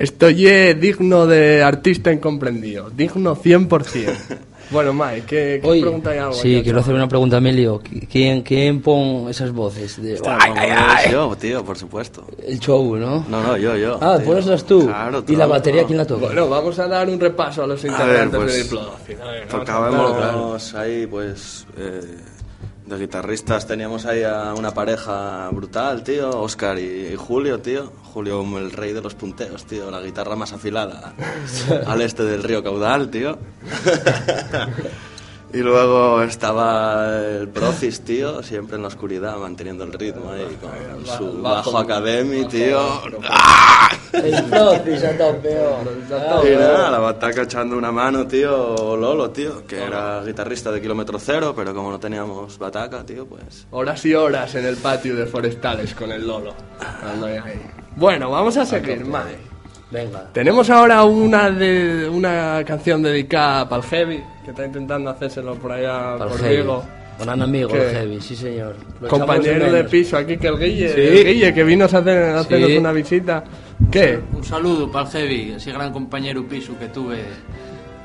Estoy 0.06 0.48
eh, 0.48 0.76
digno 0.76 1.26
de 1.26 1.64
artista 1.64 2.12
incomprendido. 2.14 2.92
Digno 2.92 3.36
100%. 3.36 4.14
bueno, 4.70 4.94
Mike, 4.94 5.24
¿qué, 5.26 5.60
qué 5.60 5.68
Oye, 5.68 5.82
pregunta 5.82 6.12
hay 6.12 6.20
algo? 6.20 6.34
sí, 6.34 6.62
quiero 6.64 6.80
hacer 6.82 6.94
una 6.94 7.08
pregunta 7.08 7.38
a 7.38 7.40
Emilio. 7.40 7.82
¿Quién, 8.12 8.44
quién 8.44 8.84
pone 8.84 9.32
esas 9.32 9.52
voces? 9.52 10.00
De, 10.00 10.20
Ay, 10.24 10.52
ay, 10.56 10.70
ay. 10.72 11.12
Yo, 11.12 11.36
tío, 11.36 11.66
por 11.66 11.76
supuesto. 11.76 12.24
El 12.46 12.60
show, 12.60 12.96
¿no? 12.98 13.26
No, 13.28 13.42
no, 13.42 13.58
yo, 13.58 13.76
yo. 13.78 13.98
Ah, 14.00 14.18
tío. 14.20 14.28
poneslas 14.28 14.64
tú. 14.64 14.86
Claro, 14.86 15.24
¿Y 15.28 15.36
la 15.36 15.48
batería 15.48 15.86
quién 15.86 15.98
la 15.98 16.06
toca? 16.06 16.28
Bueno, 16.28 16.48
vamos 16.50 16.78
a 16.78 16.88
dar 16.88 17.10
un 17.10 17.20
repaso 17.20 17.64
a 17.64 17.68
los 17.68 17.84
A 17.84 17.88
ver, 17.88 17.92
integrantes 17.98 18.40
pues, 18.40 18.54
de 18.54 18.62
Diplodocin. 18.62 19.18
Tocábamos 19.50 20.76
ahí, 20.76 21.08
pues, 21.08 21.66
eh, 21.80 22.02
de 22.86 22.98
guitarristas 22.98 23.68
teníamos 23.68 24.06
ahí 24.06 24.24
a 24.24 24.54
una 24.54 24.72
pareja 24.72 25.50
brutal, 25.52 26.04
tío, 26.04 26.30
Oscar 26.42 26.78
y, 26.78 27.16
Julio, 27.16 27.60
tío. 27.60 27.92
Julio 28.14 28.38
como 28.38 28.60
el 28.60 28.72
rey 28.72 28.94
de 28.94 29.02
los 29.02 29.16
punteos, 29.16 29.66
tío, 29.66 29.92
la 29.92 30.02
guitarra 30.02 30.36
más 30.36 30.54
afilada 30.54 31.14
al 31.88 32.02
este 32.02 32.24
del 32.24 32.44
río 32.44 32.64
Caudal, 32.64 33.10
tío. 33.10 33.38
y 35.54 35.60
luego 35.60 36.22
estaba 36.22 37.18
el 37.18 37.48
Procis, 37.48 38.02
tío, 38.02 38.44
siempre 38.44 38.76
en 38.76 38.82
la 38.82 38.90
oscuridad, 38.90 39.38
manteniendo 39.38 39.84
el 39.84 39.94
ritmo 39.94 40.32
ahí 40.32 40.58
con 40.60 41.06
su 41.06 41.42
bajo 41.42 41.78
academy, 41.78 42.46
tío. 42.46 42.80
El 44.14 44.44
Procis 44.46 45.04
a 45.04 46.38
oh. 46.38 46.48
Y 46.48 46.56
nada, 46.56 46.90
la 46.90 47.00
bataca 47.00 47.42
echando 47.42 47.78
una 47.78 47.92
mano, 47.92 48.26
tío, 48.26 48.96
Lolo, 48.96 49.30
tío, 49.32 49.68
que 49.68 49.84
era 49.84 50.24
guitarrista 50.24 50.72
de 50.72 50.82
kilómetro 50.82 51.20
cero, 51.20 51.54
pero 51.56 51.74
como 51.74 51.92
no 51.92 52.00
teníamos 52.00 52.58
bataca, 52.58 53.06
tío, 53.06 53.26
pues... 53.26 53.68
Horas 53.72 54.06
y 54.06 54.14
horas 54.14 54.56
en 54.56 54.66
el 54.66 54.78
patio 54.78 55.16
de 55.16 55.26
Forestales 55.26 55.94
con 55.94 56.12
el 56.12 56.26
Lolo. 56.26 56.54
Bueno, 57.98 58.30
vamos 58.30 58.56
a 58.58 58.66
seguir, 58.66 59.04
Mike. 59.04 59.55
Venga. 59.96 60.26
Tenemos 60.34 60.70
ahora 60.70 61.04
una 61.06 61.50
de 61.50 62.10
una 62.10 62.62
canción 62.66 63.02
dedicada 63.02 63.68
para 63.70 63.82
el 63.82 63.88
Heavy, 63.88 64.24
que 64.44 64.52
está 64.52 64.66
intentando 64.66 65.10
hacérselo 65.10 65.56
por 65.56 65.72
allá 65.72 66.18
por. 66.18 66.42
Vigo. 66.50 66.84
Gran 67.18 67.42
amigo, 67.42 67.70
¿Qué? 67.70 67.78
el 67.78 67.96
heavy, 67.96 68.20
sí 68.20 68.36
señor. 68.36 68.76
Lo 69.00 69.08
Compañero 69.08 69.72
de 69.72 69.86
piso 69.86 70.18
aquí 70.18 70.36
que 70.36 70.48
el 70.48 70.60
Guille, 70.60 70.90
Sí. 70.94 71.00
el 71.00 71.26
Guille 71.26 71.54
que 71.54 71.64
vino 71.64 71.86
a 71.86 71.88
hacer, 71.88 72.10
a 72.36 72.40
hacernos 72.42 72.70
Sí. 72.72 72.78
una 72.78 72.92
visita. 72.92 73.42
¿Qué? 73.90 74.20
Un 74.34 74.44
saludo 74.44 74.92
para 74.92 75.06
el 75.06 75.12
Heavy, 75.14 75.54
ese 75.54 75.72
gran 75.72 75.94
compañero 75.94 76.46
piso 76.46 76.78
que 76.78 76.88
tuve 76.90 77.20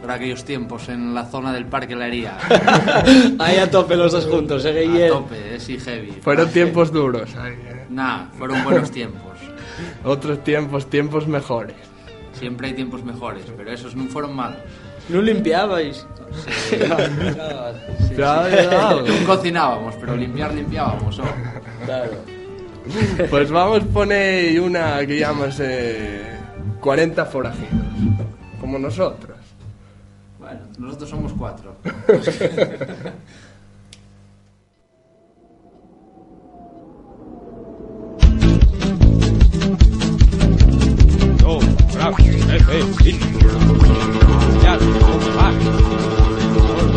por 0.00 0.12
aquellos 0.12 0.44
tiempos 0.44 0.88
en 0.90 1.12
la 1.12 1.24
zona 1.24 1.52
del 1.52 1.66
Parque 1.66 1.96
La 1.96 2.06
Hería. 2.06 2.38
Ahí 3.40 3.56
a 3.58 3.68
tope 3.68 3.96
los 3.96 4.12
dos 4.12 4.26
juntos, 4.26 4.64
eh, 4.64 4.68
A 4.68 4.72
Guille. 4.80 5.08
tope, 5.08 5.56
eh, 5.56 5.58
sí, 5.58 5.76
Heavy. 5.80 6.12
Fueron 6.22 6.48
tiempos 6.50 6.92
duros. 6.92 7.30
eh. 7.34 7.86
Nah, 7.90 8.26
fueron 8.38 8.62
buenos 8.62 8.92
tiempos. 8.92 9.29
Otros 10.04 10.42
tiempos, 10.44 10.88
tiempos 10.88 11.26
mejores. 11.26 11.76
Siempre 12.32 12.68
hay 12.68 12.74
tiempos 12.74 13.04
mejores, 13.04 13.44
pero 13.56 13.70
esos 13.72 13.94
no 13.94 14.04
fueron 14.06 14.34
malos. 14.34 14.58
No 15.08 15.20
limpiabais. 15.20 16.06
Ya, 18.16 18.48
ya, 18.48 18.94
No 19.02 19.26
cocinábamos, 19.26 19.94
pero 20.00 20.16
limpiar 20.16 20.54
limpiábamos. 20.54 21.18
oh. 21.18 21.24
Claro. 21.84 22.12
Pues 23.28 23.50
vamos 23.50 23.82
a 23.82 23.86
poner 23.86 24.60
una 24.60 25.04
que 25.06 25.18
llamas 25.18 25.58
eh, 25.60 26.22
40 26.80 27.24
forajidos. 27.26 27.70
Como 28.60 28.78
nosotros. 28.78 29.36
Bueno, 30.38 30.60
nosotros 30.78 31.10
somos 31.10 31.32
cuatro. 31.32 31.76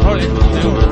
corre 0.04 0.83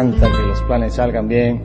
encanta 0.00 0.30
que 0.30 0.42
los 0.46 0.62
planes 0.62 0.94
salgan 0.94 1.28
bien. 1.28 1.60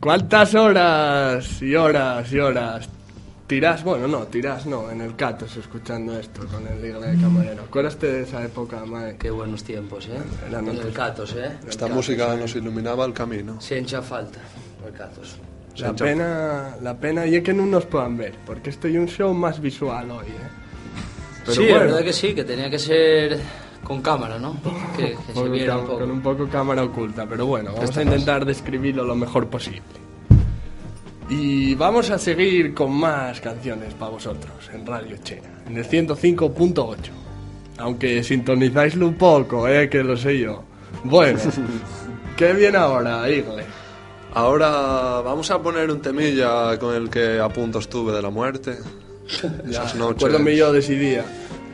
¿Cuántas 0.00 0.54
horas 0.54 1.62
y 1.62 1.74
horas 1.74 2.32
y 2.32 2.38
horas 2.38 2.88
tirás? 3.46 3.84
Bueno, 3.84 4.08
no, 4.08 4.24
tirás 4.24 4.66
no, 4.66 4.90
en 4.90 5.00
el 5.02 5.14
Catos 5.14 5.56
escuchando 5.56 6.18
esto 6.18 6.44
con 6.46 6.66
el 6.66 6.82
Liga 6.82 6.98
de 6.98 7.20
Camarero. 7.20 7.62
¿Acuerdas 7.64 8.00
de 8.00 8.22
esa 8.22 8.42
época, 8.42 8.84
mae? 8.84 9.16
Qué 9.16 9.30
buenos 9.30 9.62
tiempos, 9.62 10.06
¿eh? 10.08 10.18
Eran 10.48 10.68
En 10.68 10.78
el 10.78 10.92
Catos, 10.92 11.34
¿eh? 11.34 11.52
Esta 11.68 11.86
música 11.86 12.34
nos 12.34 12.56
iluminaba 12.56 13.04
el 13.04 13.12
camino. 13.12 13.60
Se 13.60 13.78
echa 13.78 14.02
falta, 14.02 14.40
el 14.86 14.92
Catos. 14.92 15.36
La 15.76 15.94
pena, 15.94 16.76
la 16.82 16.98
pena 16.98 17.26
y 17.26 17.36
es 17.36 17.42
que 17.42 17.54
no 17.54 17.64
nos 17.64 17.86
puedan 17.86 18.16
ver, 18.16 18.34
porque 18.44 18.70
estoy 18.70 18.98
un 18.98 19.06
show 19.06 19.32
más 19.32 19.60
visual 19.60 20.10
hoy, 20.10 20.26
¿eh? 20.26 20.62
Pero 21.44 21.54
sí, 21.54 21.66
la 21.66 21.72
bueno, 21.74 21.86
verdad 21.86 22.04
que 22.04 22.12
sí, 22.12 22.34
que 22.34 22.44
tenía 22.44 22.70
que 22.70 22.78
ser 22.78 23.40
con 23.84 24.00
cámara, 24.02 24.38
¿no? 24.38 24.56
Que, 24.96 25.10
que 25.14 25.16
se 25.26 25.32
con, 25.32 25.52
viera 25.52 25.76
un 25.78 25.86
poco. 25.86 25.98
con 26.00 26.10
un 26.10 26.20
poco 26.22 26.48
cámara 26.48 26.82
oculta, 26.84 27.26
pero 27.28 27.46
bueno, 27.46 27.70
vamos 27.72 27.84
Esta 27.84 28.00
a 28.00 28.02
intentar 28.04 28.44
describirlo 28.44 29.04
lo 29.04 29.14
mejor 29.14 29.48
posible. 29.48 29.82
Y 31.28 31.74
vamos 31.76 32.10
a 32.10 32.18
seguir 32.18 32.74
con 32.74 32.92
más 32.92 33.40
canciones 33.40 33.94
para 33.94 34.10
vosotros 34.10 34.52
en 34.72 34.84
Radio 34.86 35.16
Chena, 35.22 35.48
en 35.66 35.76
el 35.78 35.84
105.8. 35.88 36.96
Aunque 37.78 38.22
sintonizáislo 38.22 39.06
un 39.08 39.14
poco, 39.14 39.66
eh, 39.66 39.88
que 39.88 40.02
lo 40.02 40.16
sé 40.16 40.38
yo. 40.38 40.62
Bueno, 41.04 41.38
¿qué 42.36 42.52
viene 42.52 42.76
ahora, 42.76 43.28
Igle? 43.30 43.64
Ahora 44.34 45.20
vamos 45.22 45.50
a 45.50 45.60
poner 45.62 45.90
un 45.90 46.00
temilla 46.00 46.78
con 46.78 46.94
el 46.94 47.08
que 47.08 47.38
a 47.40 47.48
punto 47.48 47.78
estuve 47.78 48.12
de 48.12 48.22
la 48.22 48.30
muerte. 48.30 48.78
Ya, 49.64 49.84
Esas 49.84 49.94
noches. 49.94 50.16
acuérdame 50.24 50.56
yo 50.56 50.72
de 50.72 50.80
ese 50.80 50.94
día. 50.96 51.24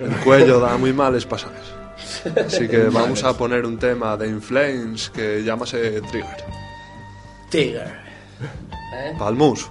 El 0.00 0.14
cuello 0.18 0.60
da 0.60 0.76
muy 0.76 0.92
males 0.92 1.24
pasajes. 1.26 1.72
Así 2.46 2.68
que 2.68 2.84
vamos 2.84 3.22
a 3.24 3.36
poner 3.36 3.64
un 3.64 3.78
tema 3.78 4.16
de 4.16 4.28
Inflames 4.28 5.10
que 5.10 5.42
llámase 5.42 6.00
Trigger. 6.02 6.44
Tiger. 7.50 7.88
¿Eh? 8.94 9.14
Palmus. 9.18 9.68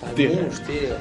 Palmus, 0.00 0.60
tío. 0.64 0.96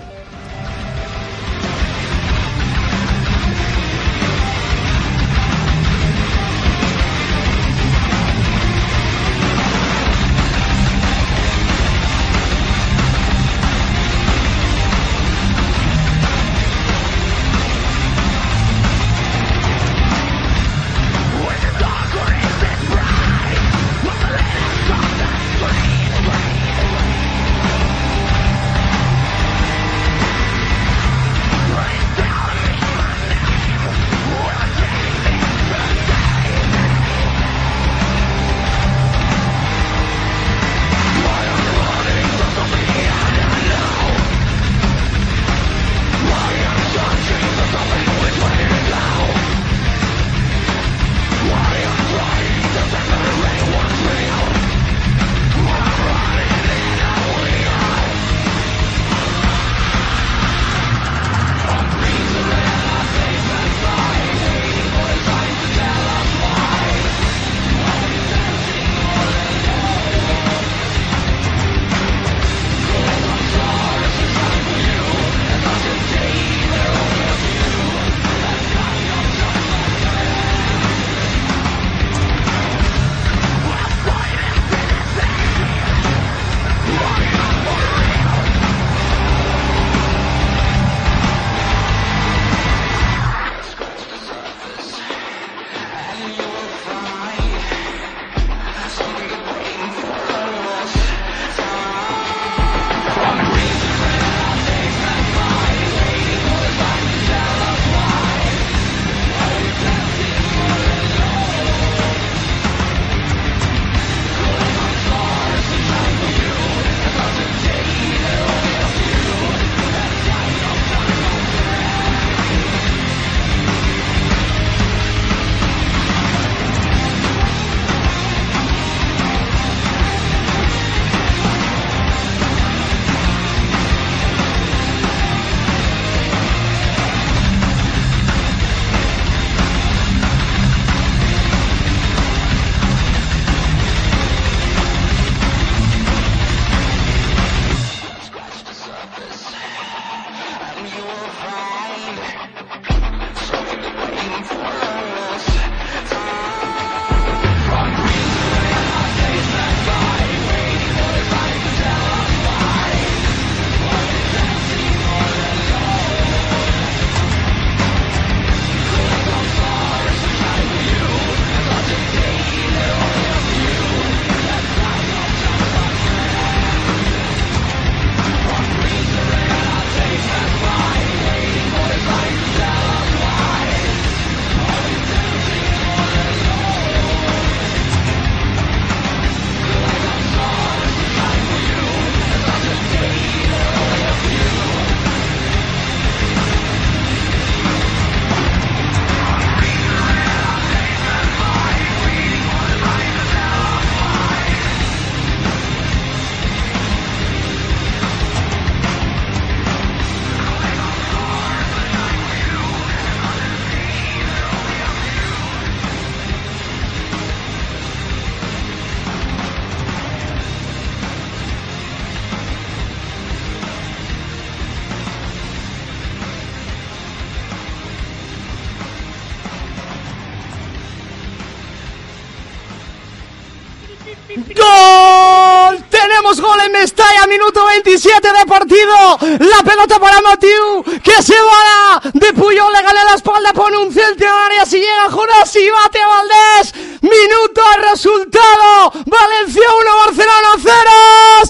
Partido. 238.52 239.18
La 239.40 239.64
pelota 239.64 239.98
para 239.98 240.22
Matiu, 240.22 240.84
que 241.02 241.24
se 241.24 241.36
va 241.36 242.02
de 242.14 242.34
Puyol, 242.34 242.74
le 242.74 242.82
gana 242.82 243.04
la 243.06 243.16
espalda, 243.16 243.54
pone 243.54 243.78
un 243.78 243.94
centro 243.94 244.28
en 244.28 244.34
área, 244.34 244.66
si 244.66 244.78
llega 244.78 245.10
Jonas 245.10 245.56
y 245.56 245.70
bate 245.70 246.00
a 246.02 246.08
Valdés. 246.08 246.74
Minuto 247.02 247.62
resultado. 247.90 248.92
Valencia 249.06 249.68
1, 249.80 249.96
Barcelona 250.06 250.50
0. 250.62 250.74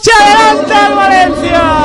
Se 0.02 0.12
adelanta 0.14 0.88
el 0.88 0.94
Valencia. 0.94 1.81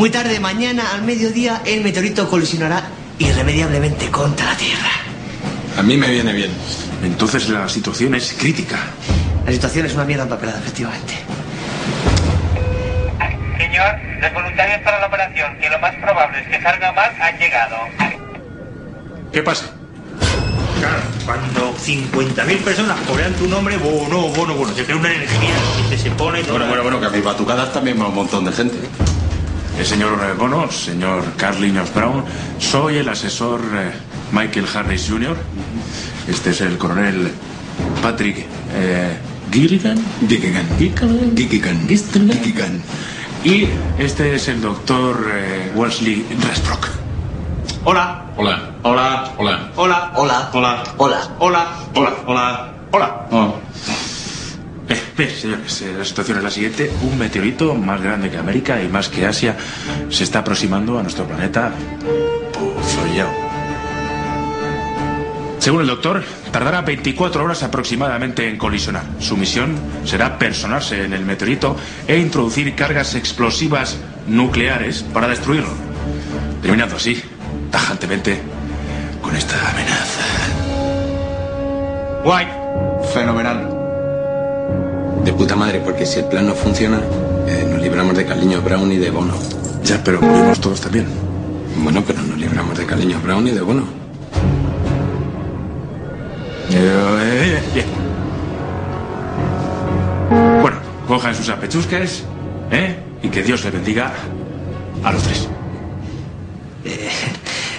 Muy 0.00 0.08
tarde 0.08 0.40
mañana 0.40 0.94
al 0.94 1.02
mediodía, 1.02 1.60
el 1.66 1.82
meteorito 1.82 2.26
colisionará 2.26 2.84
irremediablemente 3.18 4.10
contra 4.10 4.46
la 4.46 4.56
Tierra. 4.56 4.88
A 5.76 5.82
mí 5.82 5.94
me 5.98 6.08
viene 6.10 6.32
bien. 6.32 6.50
Entonces 7.04 7.50
la 7.50 7.68
situación 7.68 8.14
es 8.14 8.32
crítica. 8.32 8.78
La 9.44 9.52
situación 9.52 9.84
es 9.84 9.92
una 9.92 10.06
mierda 10.06 10.22
empapelada, 10.22 10.58
efectivamente. 10.58 11.12
Señor, 13.58 13.94
los 14.22 14.32
voluntarios 14.32 14.80
para 14.80 15.00
la 15.00 15.06
operación, 15.06 15.58
que 15.60 15.68
lo 15.68 15.78
más 15.80 15.94
probable 15.96 16.40
es 16.40 16.48
que 16.48 16.62
salga 16.62 16.92
mal, 16.92 17.10
han 17.20 17.38
llegado. 17.38 17.76
¿Qué 19.30 19.42
pasa? 19.42 19.66
Claro, 20.78 21.02
cuando 21.26 21.76
50.000 21.76 22.58
personas 22.60 22.98
corean 23.00 23.34
tu 23.34 23.46
nombre, 23.48 23.76
bueno, 23.76 24.28
bueno, 24.28 24.54
bueno, 24.54 24.74
se 24.74 24.82
crea 24.82 24.96
una 24.96 25.12
energía 25.12 25.54
que 25.90 25.98
se 25.98 26.10
pone... 26.12 26.42
Bueno, 26.44 26.68
bueno, 26.68 26.82
bueno, 26.84 27.00
que 27.00 27.06
a 27.06 27.10
mis 27.10 27.22
batucadas 27.22 27.70
también 27.74 28.00
va 28.00 28.08
un 28.08 28.14
montón 28.14 28.46
de 28.46 28.52
gente. 28.52 28.78
El 29.80 29.86
señor 29.86 30.20
eh, 30.22 30.34
Bono, 30.34 30.70
señor 30.70 31.24
Carl 31.38 31.58
Linus 31.58 31.94
Brown, 31.94 32.22
soy 32.58 32.98
el 32.98 33.08
asesor 33.08 33.62
eh, 33.74 33.90
Michael 34.30 34.66
Harris 34.74 35.08
Jr. 35.08 35.34
Este 36.28 36.50
es 36.50 36.60
el 36.60 36.76
coronel 36.76 37.32
Patrick 38.02 38.44
eh, 38.74 39.16
Gilligan. 39.50 39.96
Gilligan. 40.28 40.66
Gilligan. 41.34 41.88
Gilligan. 41.88 42.82
Y 43.42 43.68
este 43.98 44.34
es 44.34 44.48
el 44.48 44.60
doctor 44.60 45.16
eh, 45.32 45.72
Wesley 45.74 46.26
Resbrook. 46.46 46.86
Hola. 47.84 48.26
Hola. 48.36 48.74
Hola. 48.82 49.32
Hola. 49.38 49.72
Hola. 49.76 50.12
Hola. 50.14 50.50
Hola. 50.52 50.84
Hola. 50.98 51.36
Hola. 51.38 51.66
Hola. 51.94 52.16
Hola. 52.26 52.74
Hola. 52.92 53.26
Oh. 53.30 53.54
Eh, 53.88 53.99
señores, 54.96 55.82
eh, 55.82 55.94
la 55.96 56.04
situación 56.04 56.38
es 56.38 56.44
la 56.44 56.50
siguiente. 56.50 56.90
Un 57.02 57.18
meteorito 57.18 57.74
más 57.74 58.00
grande 58.00 58.30
que 58.30 58.38
América 58.38 58.82
y 58.82 58.88
más 58.88 59.08
que 59.08 59.26
Asia 59.26 59.56
se 60.08 60.24
está 60.24 60.40
aproximando 60.40 60.98
a 60.98 61.02
nuestro 61.02 61.26
planeta 61.26 61.72
Pozoyao. 62.52 63.50
Según 65.58 65.82
el 65.82 65.88
doctor, 65.88 66.24
tardará 66.50 66.80
24 66.80 67.44
horas 67.44 67.62
aproximadamente 67.62 68.48
en 68.48 68.56
colisionar. 68.56 69.04
Su 69.18 69.36
misión 69.36 69.76
será 70.06 70.38
personarse 70.38 71.04
en 71.04 71.12
el 71.12 71.24
meteorito 71.24 71.76
e 72.08 72.18
introducir 72.18 72.74
cargas 72.74 73.14
explosivas 73.14 73.98
nucleares 74.26 75.02
para 75.02 75.28
destruirlo, 75.28 75.74
terminando 76.62 76.96
así, 76.96 77.22
tajantemente, 77.70 78.40
con 79.20 79.36
esta 79.36 79.70
amenaza. 79.70 80.22
Guay. 82.24 82.46
Fenomenal. 83.12 83.69
De 85.24 85.32
puta 85.32 85.56
madre, 85.56 85.80
porque 85.84 86.06
si 86.06 86.20
el 86.20 86.26
plan 86.26 86.46
no 86.46 86.54
funciona, 86.54 87.00
eh, 87.46 87.66
nos 87.70 87.82
libramos 87.82 88.16
de 88.16 88.24
Caliño 88.24 88.60
Brown 88.62 88.90
y 88.92 88.96
de 88.96 89.10
Bono. 89.10 89.34
Ya, 89.84 90.02
pero 90.02 90.20
morimos 90.20 90.60
todos 90.60 90.80
también. 90.80 91.06
Bueno, 91.76 92.02
pero 92.06 92.22
nos 92.22 92.38
libramos 92.38 92.76
de 92.78 92.86
Caliño 92.86 93.20
Brown 93.20 93.46
y 93.46 93.50
de 93.50 93.60
Bono. 93.60 93.84
Eh, 96.72 97.58
bien. 97.74 97.86
Bueno, 100.60 100.76
cojan 101.06 101.34
sus 101.34 101.48
apechusques, 101.48 102.24
¿eh? 102.70 102.96
Y 103.22 103.28
que 103.28 103.42
Dios 103.42 103.64
le 103.64 103.70
bendiga 103.70 104.12
a 105.02 105.12
los 105.12 105.22
tres. 105.22 105.48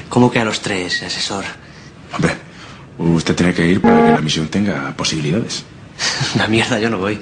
¿Cómo 0.10 0.30
que 0.30 0.39
a 0.39 0.45
los 0.45 0.60
tres, 0.60 1.04
asesor? 1.04 1.45
Hombre, 2.13 2.36
usted 2.97 3.34
tiene 3.34 3.54
que 3.54 3.65
ir 3.65 3.82
para 3.82 4.06
que 4.06 4.12
la 4.12 4.21
misión 4.21 4.47
tenga 4.49 4.93
posibilidades. 4.97 5.63
Una 6.35 6.47
mierda, 6.47 6.79
yo 6.79 6.89
no 6.89 6.97
voy. 6.97 7.19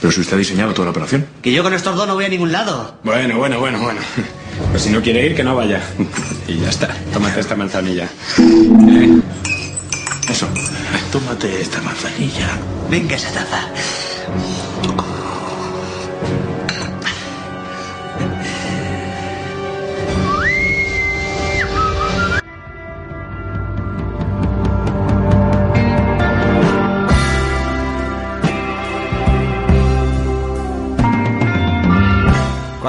Pero 0.00 0.12
si 0.12 0.20
usted 0.20 0.34
ha 0.34 0.38
diseñado 0.38 0.72
toda 0.72 0.86
la 0.86 0.90
operación. 0.92 1.26
Que 1.42 1.52
yo 1.52 1.62
con 1.62 1.74
estos 1.74 1.96
dos 1.96 2.06
no 2.06 2.14
voy 2.14 2.24
a 2.24 2.28
ningún 2.28 2.52
lado. 2.52 2.98
Bueno, 3.02 3.36
bueno, 3.36 3.58
bueno, 3.58 3.80
bueno. 3.80 4.00
Pues 4.70 4.82
si 4.82 4.90
no 4.90 5.02
quiere 5.02 5.26
ir, 5.26 5.34
que 5.34 5.42
no 5.42 5.56
vaya. 5.56 5.80
Y 6.46 6.58
ya 6.58 6.68
está. 6.70 6.88
Tómate 7.12 7.40
esta 7.40 7.56
manzanilla. 7.56 8.04
¿Eh? 8.38 9.20
Eso. 10.28 10.48
Tómate 11.10 11.60
esta 11.60 11.80
manzanilla. 11.82 12.48
Venga 12.90 13.16
esa 13.16 13.32
taza. 13.32 13.68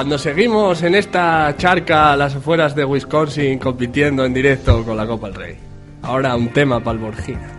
Cuando 0.00 0.16
seguimos 0.16 0.82
en 0.82 0.94
esta 0.94 1.54
charca 1.58 2.14
a 2.14 2.16
las 2.16 2.34
afueras 2.34 2.74
de 2.74 2.86
Wisconsin 2.86 3.58
compitiendo 3.58 4.24
en 4.24 4.32
directo 4.32 4.82
con 4.82 4.96
la 4.96 5.06
Copa 5.06 5.26
del 5.26 5.36
Rey. 5.36 5.58
Ahora 6.00 6.34
un 6.36 6.50
tema 6.54 6.80
para 6.80 6.92
el 6.92 7.04
Borgina. 7.04 7.52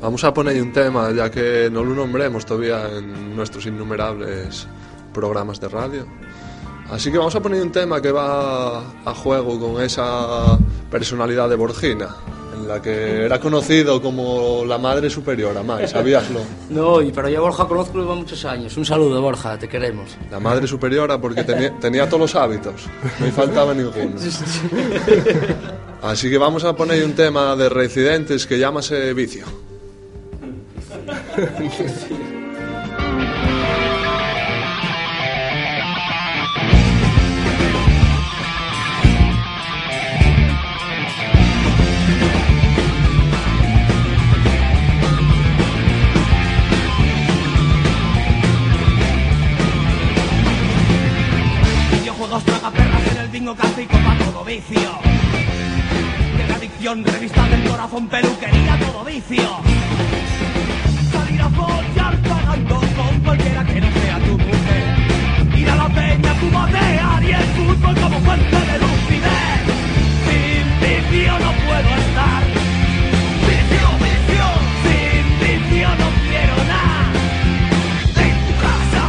Vamos 0.00 0.24
a 0.24 0.34
poner 0.34 0.60
un 0.60 0.72
tema, 0.72 1.12
ya 1.12 1.30
que 1.30 1.70
no 1.70 1.84
lo 1.84 1.94
nombremos 1.94 2.44
todavía 2.44 2.88
en 2.98 3.36
nuestros 3.36 3.64
innumerables 3.66 4.66
programas 5.14 5.60
de 5.60 5.68
radio. 5.68 6.04
Así 6.90 7.12
que 7.12 7.18
vamos 7.18 7.36
a 7.36 7.40
poner 7.40 7.62
un 7.62 7.70
tema 7.70 8.02
que 8.02 8.10
va 8.10 8.80
a 9.04 9.14
juego 9.14 9.60
con 9.60 9.80
esa 9.80 10.58
personalidad 10.90 11.48
de 11.48 11.54
Borgina, 11.54 12.08
en 12.58 12.68
la 12.68 12.82
que 12.82 13.24
era 13.24 13.40
conocido 13.40 14.00
como 14.02 14.64
la 14.66 14.78
madre 14.78 15.08
superiora, 15.08 15.62
Mai, 15.62 15.88
¿sabíaslo? 15.88 16.40
No, 16.70 16.98
pero 17.14 17.28
yo 17.28 17.38
a 17.38 17.40
Borja 17.42 17.66
conozco 17.66 17.98
lleva 17.98 18.14
muchos 18.14 18.44
años. 18.44 18.76
Un 18.76 18.84
saludo, 18.84 19.20
Borja, 19.22 19.58
te 19.58 19.68
queremos. 19.68 20.16
La 20.30 20.38
madre 20.38 20.66
superiora 20.66 21.18
porque 21.18 21.44
tenía, 21.44 21.72
tenía 21.78 22.06
todos 22.06 22.20
los 22.20 22.34
hábitos, 22.34 22.86
no 23.18 23.26
me 23.26 23.32
faltaba 23.32 23.72
ninguno. 23.74 24.16
Así 26.02 26.30
que 26.30 26.38
vamos 26.38 26.64
a 26.64 26.76
poner 26.76 27.04
un 27.04 27.14
tema 27.14 27.56
de 27.56 27.68
reincidentes 27.68 28.46
que 28.46 28.58
llámase 28.58 29.12
Vicio. 29.14 29.46
bingo 53.48 53.54
cacico 53.56 53.96
para 54.04 54.24
todo 54.24 54.44
vicio. 54.44 54.90
De 56.36 56.54
adicción, 56.54 57.04
revista 57.04 57.48
del 57.48 57.64
corazón, 57.70 58.08
peluquería, 58.08 58.78
todo 58.78 59.04
vicio. 59.04 59.48
Salir 61.12 61.40
a 61.40 61.48
follar 61.48 62.16
pagando 62.28 62.80
con 62.96 63.20
cualquiera 63.20 63.64
que 63.64 63.80
no 63.80 63.90
sea 63.92 64.18
tu 64.18 64.38
mujer. 64.38 65.56
Ir 65.56 65.70
a 65.70 65.76
la 65.76 65.88
peña, 65.88 66.34
fumatear 66.34 67.24
y 67.24 67.32
el 67.32 67.44
fútbol 67.56 67.94
como 68.00 68.20
fuente 68.20 68.56
de 68.70 68.78
lucidez. 68.84 69.60
Sin 70.26 70.66
vicio 70.82 71.32
no 71.38 71.52
puedo 71.66 71.90
estar. 72.04 72.42
Vicio, 73.48 73.88
vicio. 74.04 74.46
Sin 74.84 75.24
vicio 75.40 75.88
no 75.88 76.08
quiero 76.28 76.56
nada. 76.74 77.00
En 78.26 78.36
tu 78.46 78.54
casa, 78.66 79.02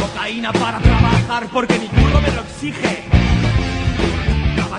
cocaína 0.00 0.52
para 0.52 0.78
trabajar 0.80 1.46
porque 1.52 1.78
mi 1.78 1.86
curro 1.86 2.20
me 2.20 2.30
lo 2.32 2.40
exige. 2.42 3.13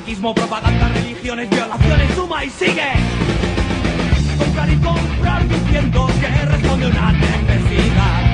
Propaganda, 0.05 0.87
religiones, 0.89 1.49
violaciones, 1.49 2.11
suma 2.15 2.45
y 2.45 2.49
sigue. 2.51 2.91
Buscar 4.37 4.69
y 4.69 4.75
comprar 4.75 5.47
diciendo 5.47 6.07
que 6.21 6.27
responde 6.45 6.87
una 6.87 7.11
necesidad. 7.11 8.33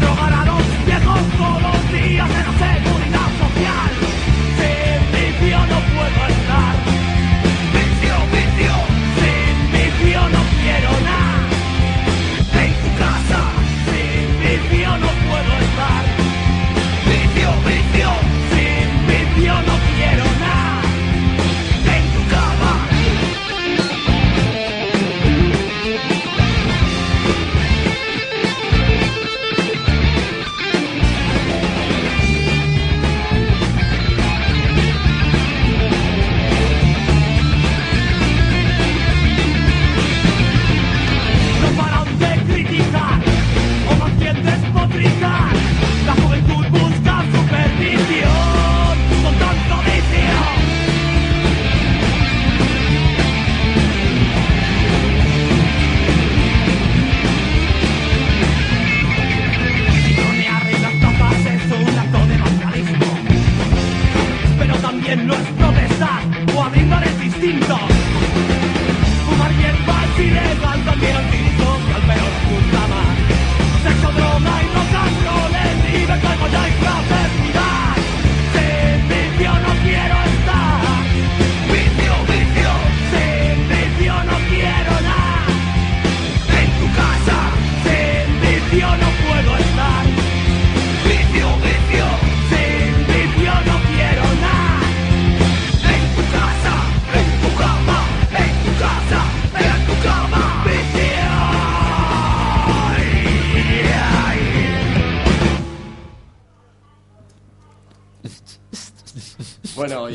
Drogar 0.00 0.32
a 0.32 0.44
los 0.44 0.62
viejos 0.84 1.20
todos 1.38 1.62
los 1.62 1.92
días 1.92 2.28
en 2.28 2.44
la 2.44 2.54
seguridad 2.66 3.30
social. 3.42 3.92
Sin 4.58 5.00
vicio 5.14 5.58
no 5.58 5.78
puedo 5.94 6.20
estar. 6.34 6.74
Vicio, 7.74 8.16
vicio. 8.34 8.74
Sin 9.16 9.54
vicio 9.72 10.20
no 10.34 10.42
quiero 10.60 10.90
nada. 11.10 11.38
En 12.60 12.72
tu 12.82 12.90
casa. 12.98 13.40
Sin 13.86 14.26
vicio 14.42 14.90
no 14.98 15.10
puedo 15.30 15.52
estar. 15.62 16.02
Vicio, 17.06 17.50
vicio. 17.66 18.03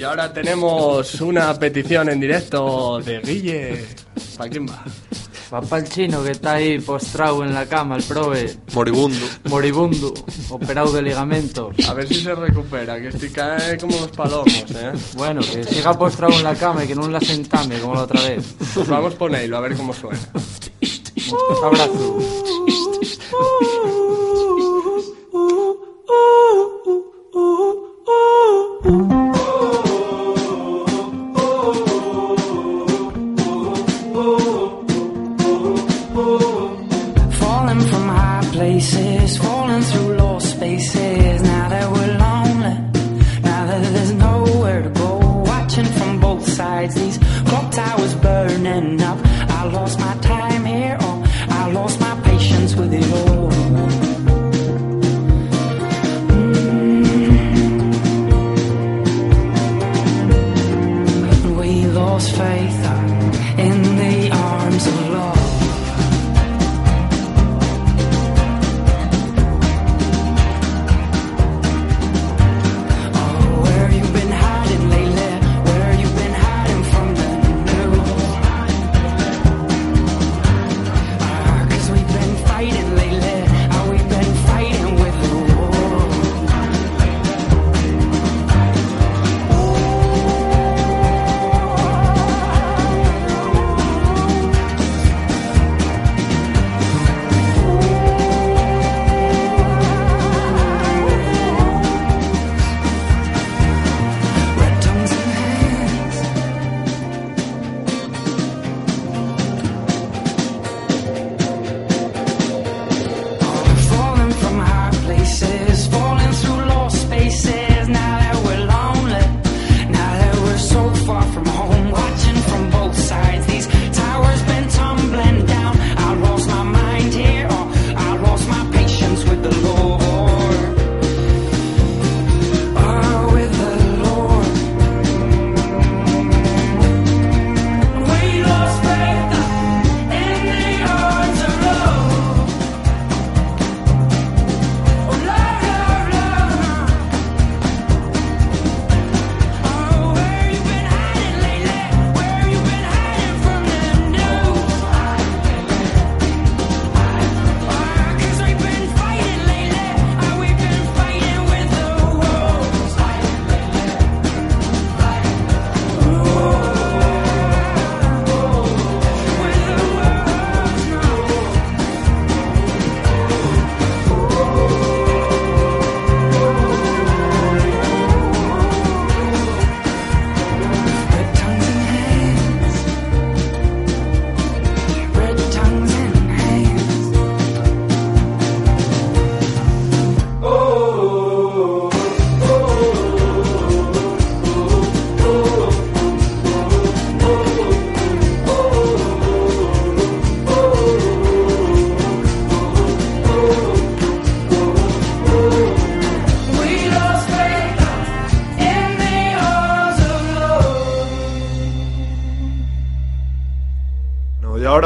Ahora 0.09 0.33
tenemos 0.33 1.21
una 1.21 1.53
petición 1.59 2.09
en 2.09 2.19
directo 2.19 2.99
de 2.99 3.19
Guille. 3.19 3.85
¿Para 4.35 4.49
quién 4.49 4.67
va? 4.67 4.83
Va 5.53 5.61
para 5.61 5.83
el 5.83 5.89
chino 5.89 6.23
que 6.23 6.31
está 6.31 6.53
ahí 6.53 6.79
postrado 6.79 7.43
en 7.43 7.53
la 7.53 7.67
cama, 7.67 7.95
el 7.95 8.03
prove. 8.03 8.57
Moribundo. 8.73 9.27
Moribundo, 9.45 10.13
operado 10.49 10.91
de 10.93 11.03
ligamentos. 11.03 11.75
A 11.87 11.93
ver 11.93 12.07
si 12.07 12.15
se 12.15 12.33
recupera, 12.33 12.99
que 12.99 13.09
estoy 13.09 13.29
cae 13.29 13.77
como 13.77 13.97
los 13.97 14.09
palomos, 14.09 14.65
¿eh? 14.71 14.93
Bueno, 15.13 15.41
que 15.41 15.63
siga 15.63 15.93
postrado 15.97 16.33
en 16.33 16.43
la 16.43 16.55
cama 16.55 16.83
y 16.83 16.87
que 16.87 16.95
no 16.95 17.07
la 17.07 17.21
sentame 17.21 17.79
como 17.79 17.93
la 17.93 18.01
otra 18.01 18.21
vez. 18.21 18.55
Pues 18.73 18.87
vamos 18.87 19.13
por 19.13 19.35
a 19.35 19.59
ver 19.59 19.75
cómo 19.75 19.93
suena. 19.93 20.19
Abrazo. 21.63 22.17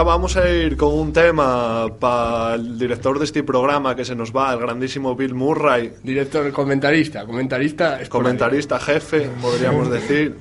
Ahora 0.03 0.15
vamos 0.15 0.35
a 0.35 0.49
ir 0.49 0.75
con 0.75 0.93
un 0.93 1.13
tema 1.13 1.87
para 1.97 2.55
el 2.55 2.77
director 2.77 3.17
de 3.17 3.25
este 3.25 3.41
programa 3.41 3.95
que 3.95 4.03
se 4.03 4.15
nos 4.15 4.35
va, 4.35 4.51
el 4.51 4.59
grandísimo 4.59 5.15
Bill 5.15 5.33
Murray. 5.33 5.93
Director, 6.03 6.51
comentarista, 6.51 7.25
comentarista. 7.25 7.99
Comentarista 8.09 8.79
jefe, 8.79 9.29
podríamos 9.41 9.89
decir. 9.89 10.35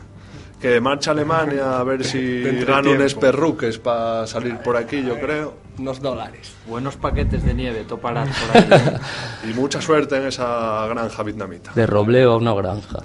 Que 0.61 0.81
marcha 0.81 1.11
a 1.11 1.15
Alemania 1.15 1.79
a 1.79 1.85
ver 1.85 2.05
si 2.05 2.43
gana 2.65 2.91
unos 2.91 3.15
perruques 3.15 3.79
para 3.79 4.27
salir 4.27 4.59
por 4.59 4.77
aquí, 4.77 5.03
yo 5.05 5.19
creo. 5.19 5.55
Unos 5.79 6.01
dólares. 6.01 6.55
Buenos 6.67 6.97
paquetes 6.97 7.45
de 7.45 7.55
nieve, 7.55 7.85
toparás 7.85 8.29
por 8.29 8.57
ahí. 8.57 8.97
Y 9.51 9.55
mucha 9.55 9.81
suerte 9.81 10.17
en 10.17 10.27
esa 10.27 10.87
granja 10.89 11.23
vietnamita. 11.23 11.73
De 11.75 11.87
robleo 11.87 12.33
a 12.33 12.37
una 12.37 12.55
granja. 12.55 13.01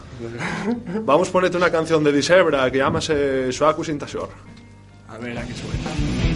Vamos 1.01 1.29
a 1.29 1.31
ponerte 1.31 1.57
una 1.57 1.71
canción 1.71 2.03
de 2.03 2.11
Disebra 2.11 2.69
que 2.71 2.77
llámase 2.79 3.51
Suaku 3.51 3.83
sin 3.83 3.97
Tashor. 3.97 4.29
A 5.09 5.17
ver, 5.17 5.37
aquí 5.37 5.53
suena. 5.53 6.26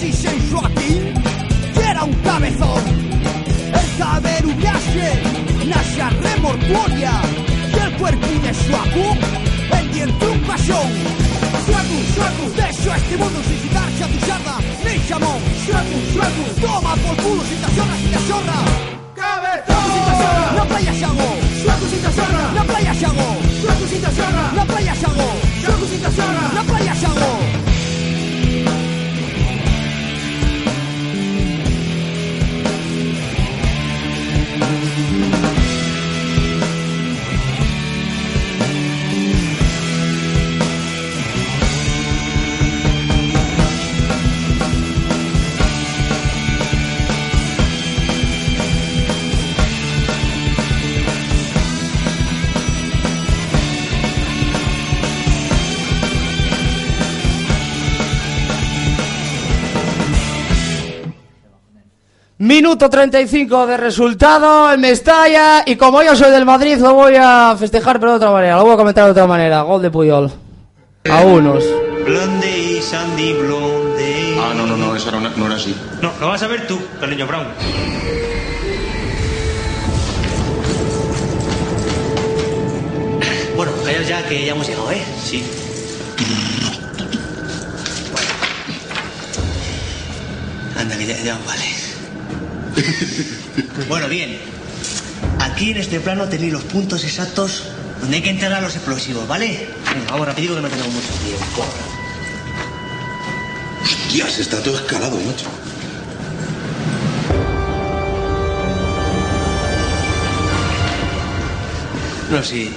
16 0.00 0.52
Joaquín 0.52 1.12
que 1.74 1.80
era 1.80 2.04
un 2.04 2.12
cabezón. 2.22 2.82
El 3.74 3.98
caber 3.98 4.44
nace, 4.62 5.22
nace 5.66 6.02
a 6.02 6.10
remortuoria 6.10 7.20
y 7.74 7.78
el 7.84 7.92
cuerpo 7.96 8.26
de 8.26 8.54
Joaquín 8.54 9.18
el 9.76 9.92
diente 9.92 10.26
un 10.28 10.40
pasión. 10.42 10.88
Suacu, 11.66 11.98
suacu, 12.14 12.44
deixo 12.54 12.94
este 12.94 13.16
mundo 13.16 13.40
sin 13.42 13.58
citarse 13.58 14.04
a 14.04 14.06
tu 14.06 14.18
charla, 14.26 14.58
ni 14.84 15.08
chamón. 15.08 15.40
Suacu, 15.66 15.98
suacu, 16.12 16.60
toma 16.60 16.94
por 16.94 17.16
culo 17.16 17.42
sin 17.42 17.60
tasorra, 17.60 17.96
sin 17.98 18.12
tasorra. 18.12 18.58
Cabezón, 19.16 19.84
sin 19.94 20.04
tasorra, 20.06 20.52
la 20.54 20.64
playa 20.64 20.94
xagó. 20.94 21.30
Suacu, 21.62 21.86
sin 21.90 22.02
tasorra, 22.02 22.52
la 22.54 22.64
playa 22.64 22.94
xagó. 22.94 23.28
Suacu, 23.62 23.86
sin 23.88 24.00
tasorra, 24.00 24.52
la 24.54 24.64
playa 24.64 24.94
xagó. 24.94 25.28
Suacu, 25.64 25.86
sin 25.90 26.00
tasorra, 26.02 26.52
la 26.54 26.62
playa 26.62 26.94
xagó. 26.94 27.67
Minuto 62.58 62.90
35 62.90 63.68
de 63.68 63.76
resultado 63.76 64.72
en 64.72 64.80
Mestalla. 64.80 65.62
Y 65.64 65.76
como 65.76 66.02
yo 66.02 66.16
soy 66.16 66.32
del 66.32 66.44
Madrid, 66.44 66.76
lo 66.78 66.92
voy 66.92 67.14
a 67.16 67.54
festejar, 67.56 68.00
pero 68.00 68.10
de 68.10 68.16
otra 68.16 68.32
manera. 68.32 68.56
Lo 68.56 68.64
voy 68.64 68.74
a 68.74 68.76
comentar 68.76 69.04
de 69.04 69.12
otra 69.12 69.28
manera. 69.28 69.62
Gol 69.62 69.80
de 69.80 69.92
Puyol. 69.92 70.28
A 71.08 71.20
unos. 71.20 71.62
Blondie, 72.04 72.82
Sandy, 72.82 73.32
Blondie. 73.34 74.36
Ah, 74.40 74.54
no, 74.56 74.66
no, 74.66 74.76
no, 74.76 74.96
eso 74.96 75.08
no, 75.12 75.20
no 75.20 75.46
era 75.46 75.54
así. 75.54 75.72
No, 76.02 76.10
lo 76.20 76.26
vas 76.26 76.42
a 76.42 76.48
ver 76.48 76.66
tú, 76.66 76.80
Carliño 76.98 77.28
Brown. 77.28 77.46
Bueno, 83.54 83.72
callaos 83.84 84.08
ya 84.08 84.28
que 84.28 84.46
ya 84.46 84.50
hemos 84.50 84.66
llegado, 84.66 84.90
¿eh? 84.90 85.04
Sí. 85.22 85.44
Anda, 90.76 90.98
que 90.98 91.06
ya, 91.06 91.22
ya 91.22 91.38
vale. 91.46 91.87
bueno, 93.88 94.08
bien. 94.08 94.38
Aquí 95.40 95.70
en 95.70 95.78
este 95.78 96.00
plano 96.00 96.28
tenéis 96.28 96.52
los 96.52 96.64
puntos 96.64 97.04
exactos 97.04 97.64
donde 98.00 98.16
hay 98.16 98.22
que 98.22 98.30
enterrar 98.30 98.62
los 98.62 98.74
explosivos, 98.74 99.26
¿vale? 99.26 99.68
Venga, 99.92 100.12
vamos 100.12 100.26
rapidito 100.26 100.54
que 100.54 100.62
no 100.62 100.68
tenemos 100.68 100.92
mucho 100.92 101.12
tiempo. 101.24 101.66
Hostias, 103.82 104.38
está 104.38 104.62
todo 104.62 104.76
escalado, 104.76 105.16
macho. 105.16 105.46
No, 112.30 112.42
sí. 112.42 112.70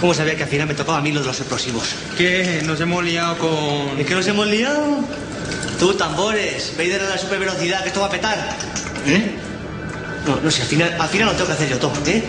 ¿Cómo 0.00 0.14
sabía 0.14 0.36
que 0.36 0.44
al 0.44 0.48
final 0.48 0.68
me 0.68 0.74
tocaba 0.74 0.98
a 0.98 1.00
mí 1.00 1.12
lo 1.12 1.20
de 1.20 1.26
los 1.26 1.38
explosivos? 1.38 1.88
¿Qué? 2.16 2.62
Nos 2.64 2.80
hemos 2.80 3.02
liado 3.04 3.36
con... 3.38 3.98
¿Es 3.98 4.06
que 4.06 4.14
nos 4.14 4.26
hemos 4.26 4.46
liado? 4.46 5.00
Tú, 5.78 5.94
tambores, 5.94 6.72
Vader 6.76 7.02
a 7.02 7.08
la 7.10 7.18
super 7.18 7.38
velocidad, 7.38 7.82
que 7.82 7.88
esto 7.88 8.00
va 8.00 8.06
a 8.06 8.10
petar. 8.10 8.56
¿Eh? 9.06 9.34
No, 10.26 10.40
no 10.42 10.50
sé, 10.50 10.62
al 10.62 10.68
final, 10.68 10.96
al 10.98 11.08
final 11.08 11.26
lo 11.28 11.32
tengo 11.32 11.46
que 11.46 11.52
hacer 11.52 11.68
yo 11.68 11.78
todo, 11.78 11.92
¿eh? 12.06 12.22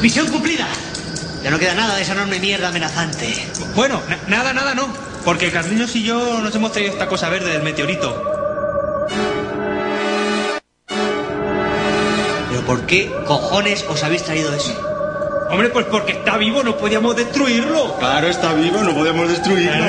Misión 0.00 0.28
cumplida. 0.28 0.66
Ya 1.42 1.50
no 1.50 1.58
queda 1.58 1.74
nada 1.74 1.96
de 1.96 2.02
esa 2.02 2.12
enorme 2.12 2.38
mierda 2.40 2.68
amenazante. 2.68 3.46
Bueno, 3.74 4.00
na- 4.08 4.18
nada, 4.28 4.52
nada, 4.52 4.74
no. 4.74 4.88
Porque 5.24 5.50
Carliños 5.50 5.94
y 5.96 6.02
yo 6.04 6.40
nos 6.40 6.54
hemos 6.54 6.72
traído 6.72 6.92
esta 6.92 7.06
cosa 7.08 7.28
verde 7.28 7.50
del 7.52 7.62
meteorito. 7.62 8.37
Qué 12.88 13.14
cojones 13.26 13.84
os 13.88 14.02
habéis 14.02 14.24
traído 14.24 14.52
eso? 14.52 14.72
Hombre, 15.50 15.68
pues 15.68 15.86
porque 15.86 16.12
está 16.12 16.36
vivo, 16.36 16.62
no 16.62 16.76
podíamos 16.76 17.14
destruirlo. 17.14 17.96
Claro, 17.98 18.28
está 18.28 18.52
vivo, 18.52 18.82
no 18.82 18.94
podemos 18.94 19.28
destruirlo. 19.28 19.84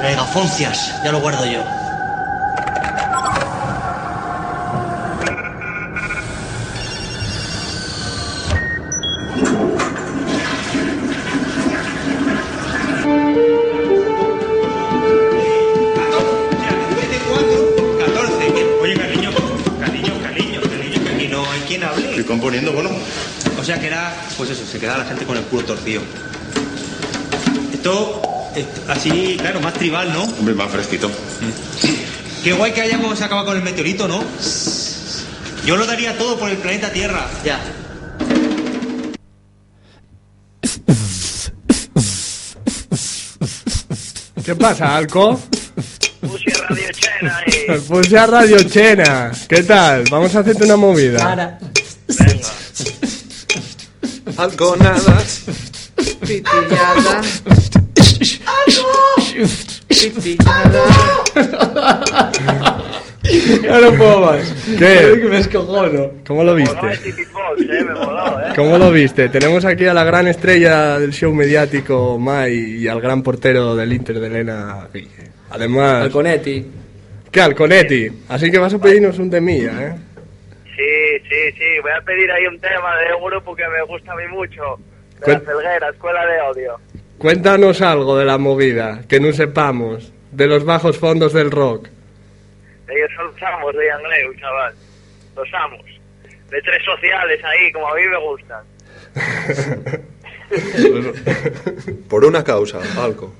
Regafoncias, 0.00 0.94
ya 1.04 1.12
lo 1.12 1.20
guardo 1.20 1.44
yo. 1.44 1.77
Se 24.70 24.78
queda 24.78 24.98
la 24.98 25.04
gente 25.04 25.24
con 25.24 25.36
el 25.36 25.44
culo 25.44 25.64
torcido. 25.64 26.02
Esto, 27.72 28.22
esto, 28.54 28.80
así, 28.88 29.36
claro, 29.40 29.60
más 29.60 29.72
tribal, 29.74 30.12
¿no? 30.12 30.24
Hombre, 30.24 30.54
más 30.54 30.70
fresquito. 30.70 31.10
Qué 32.44 32.52
guay 32.52 32.72
que 32.72 32.82
hayamos 32.82 33.20
acabado 33.22 33.46
con 33.46 33.56
el 33.56 33.62
meteorito, 33.62 34.06
¿no? 34.06 34.22
Yo 35.64 35.76
lo 35.76 35.86
daría 35.86 36.16
todo 36.18 36.38
por 36.38 36.50
el 36.50 36.58
planeta 36.58 36.92
Tierra. 36.92 37.26
Ya. 37.44 37.60
¿Qué 44.44 44.54
pasa, 44.54 44.96
Alco? 44.96 45.40
Puse 46.20 46.52
Radio 46.68 46.88
Chena 46.92 47.40
y... 47.46 47.78
Puse 47.80 48.18
a 48.18 48.26
Radio 48.26 48.62
Chena. 48.62 49.30
¿Qué 49.48 49.62
tal? 49.62 50.04
Vamos 50.10 50.34
a 50.34 50.40
hacerte 50.40 50.64
una 50.64 50.76
movida. 50.76 51.32
Algo 51.32 51.67
nada. 54.38 55.18
Pitillada. 56.20 57.22
Ya 63.62 63.80
no 63.80 63.92
puedo 63.92 64.20
más. 64.20 64.54
¿Qué? 64.78 65.26
Me 65.28 65.38
escojono. 65.38 66.10
¿Cómo 66.26 66.44
lo 66.44 66.54
viste? 66.54 66.86
Eh, 66.86 67.00
eh. 67.04 68.52
¿Cómo 68.54 68.78
lo 68.78 68.92
viste? 68.92 69.28
Tenemos 69.28 69.64
aquí 69.64 69.86
a 69.86 69.94
la 69.94 70.04
gran 70.04 70.28
estrella 70.28 70.98
del 70.98 71.12
show 71.12 71.34
mediático, 71.34 72.16
Mai, 72.18 72.54
y 72.54 72.88
al 72.88 73.00
gran 73.00 73.22
portero 73.22 73.74
del 73.74 73.92
Inter 73.92 74.20
de 74.20 74.26
Elena, 74.28 74.88
Guille. 74.94 75.32
Además... 75.50 76.04
Alconetti. 76.04 76.64
¿Qué, 77.30 77.40
Alconetti? 77.40 78.08
Así 78.28 78.50
que 78.50 78.58
vas 78.58 78.72
a 78.72 78.78
pedirnos 78.78 79.18
un 79.18 79.30
temilla, 79.30 79.72
¿eh? 79.82 79.94
Sí, 80.78 81.18
sí, 81.28 81.52
sí. 81.58 81.80
Voy 81.82 81.90
a 81.90 82.00
pedir 82.02 82.30
ahí 82.30 82.46
un 82.46 82.60
tema 82.60 82.96
de 82.98 83.12
un 83.14 83.24
grupo 83.24 83.56
que 83.56 83.66
me 83.68 83.82
gusta 83.82 84.12
a 84.12 84.16
mí 84.16 84.28
mucho. 84.28 84.78
De 85.18 85.26
Cuen- 85.26 85.32
la 85.32 85.40
Felguera, 85.40 85.88
Escuela 85.90 86.24
de 86.26 86.40
Odio. 86.42 86.80
Cuéntanos 87.18 87.82
algo 87.82 88.16
de 88.16 88.24
la 88.24 88.38
movida, 88.38 89.00
que 89.08 89.18
no 89.18 89.32
sepamos, 89.32 90.12
de 90.30 90.46
los 90.46 90.64
bajos 90.64 90.96
fondos 90.98 91.32
del 91.32 91.50
rock. 91.50 91.88
Ellos 92.88 93.10
son 93.16 93.26
los 93.26 93.42
amos 93.42 93.74
de 93.74 93.86
Ian 93.86 94.02
Leu, 94.08 94.34
chaval. 94.38 94.72
Los 95.36 95.48
amos. 95.52 95.80
De 96.48 96.62
tres 96.62 96.82
sociales 96.84 97.40
ahí, 97.44 97.72
como 97.72 97.88
a 97.88 97.96
mí 97.96 98.02
me 98.06 98.18
gustan. 98.18 98.62
Por 102.08 102.24
una 102.24 102.42
causa, 102.44 102.78
algo. 103.02 103.34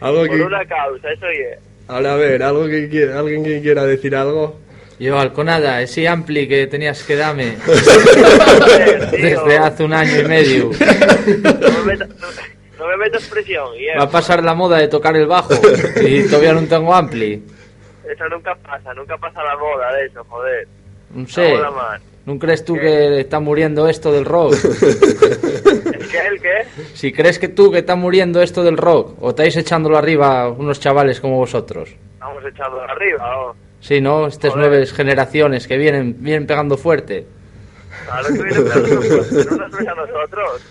Algo 0.00 0.26
Por 0.26 0.36
que... 0.36 0.42
una 0.42 0.64
causa, 0.66 1.10
eso 1.12 1.26
es. 1.28 1.58
Ahora 1.88 2.14
a 2.14 2.16
ver, 2.16 2.42
algo 2.42 2.66
que 2.66 2.88
quiera, 2.88 3.18
alguien 3.18 3.44
que 3.44 3.60
quiera 3.60 3.84
decir 3.84 4.14
algo. 4.16 4.58
Yo, 4.98 5.18
Alconada, 5.18 5.82
ese 5.82 6.06
ampli 6.06 6.46
que 6.46 6.66
tenías 6.66 7.02
que 7.02 7.16
darme 7.16 7.56
desde 9.10 9.58
hace 9.58 9.84
un 9.84 9.92
año 9.92 10.20
y 10.20 10.24
medio. 10.24 10.70
No 10.70 11.70
me 11.70 11.84
metas, 11.84 12.08
no, 12.08 12.26
no 12.78 12.86
me 12.88 12.96
metas 12.96 13.24
presión. 13.28 13.68
Y 13.76 13.86
Va 13.98 14.04
a 14.04 14.10
pasar 14.10 14.42
la 14.44 14.54
moda 14.54 14.78
de 14.78 14.88
tocar 14.88 15.16
el 15.16 15.26
bajo 15.26 15.54
y 16.00 16.26
todavía 16.28 16.52
no 16.52 16.62
tengo 16.66 16.94
ampli. 16.94 17.42
Eso 18.08 18.28
nunca 18.28 18.54
pasa, 18.54 18.94
nunca 18.94 19.16
pasa 19.18 19.42
la 19.42 19.56
moda 19.56 19.92
de 19.94 20.06
eso, 20.06 20.24
joder. 20.28 20.68
No 21.14 21.26
sé. 21.26 21.54
¿No 22.26 22.38
crees 22.38 22.64
tú 22.64 22.74
que 22.74 23.20
está 23.20 23.38
muriendo 23.38 23.86
esto 23.88 24.10
del 24.10 24.24
rock? 24.24 24.54
¿El 24.64 26.08
qué? 26.08 26.18
¿El 26.26 26.40
qué? 26.40 26.64
Si 26.94 27.12
crees 27.12 27.38
que 27.38 27.48
tú 27.48 27.70
que 27.70 27.78
está 27.78 27.96
muriendo 27.96 28.40
esto 28.40 28.64
del 28.64 28.78
rock, 28.78 29.16
o 29.20 29.30
estáis 29.30 29.56
echándolo 29.56 29.98
arriba 29.98 30.48
unos 30.48 30.80
chavales 30.80 31.20
como 31.20 31.36
vosotros. 31.36 31.94
Vamos 32.18 32.42
echando 32.46 32.80
arriba, 32.80 33.40
¿o? 33.40 33.56
Sí, 33.86 34.00
¿no? 34.00 34.26
Estas 34.28 34.56
nuevas 34.56 34.92
generaciones 34.94 35.66
que 35.68 35.76
vienen, 35.76 36.16
vienen 36.18 36.46
pegando 36.46 36.78
fuerte. 36.78 37.26
Claro 38.06 38.26
que 38.28 38.42
viene 38.42 38.60
pero 38.62 38.80
no 38.80 39.56
nos 39.58 39.70
ves 39.78 39.88
a 39.88 39.94
nosotros. 39.94 40.62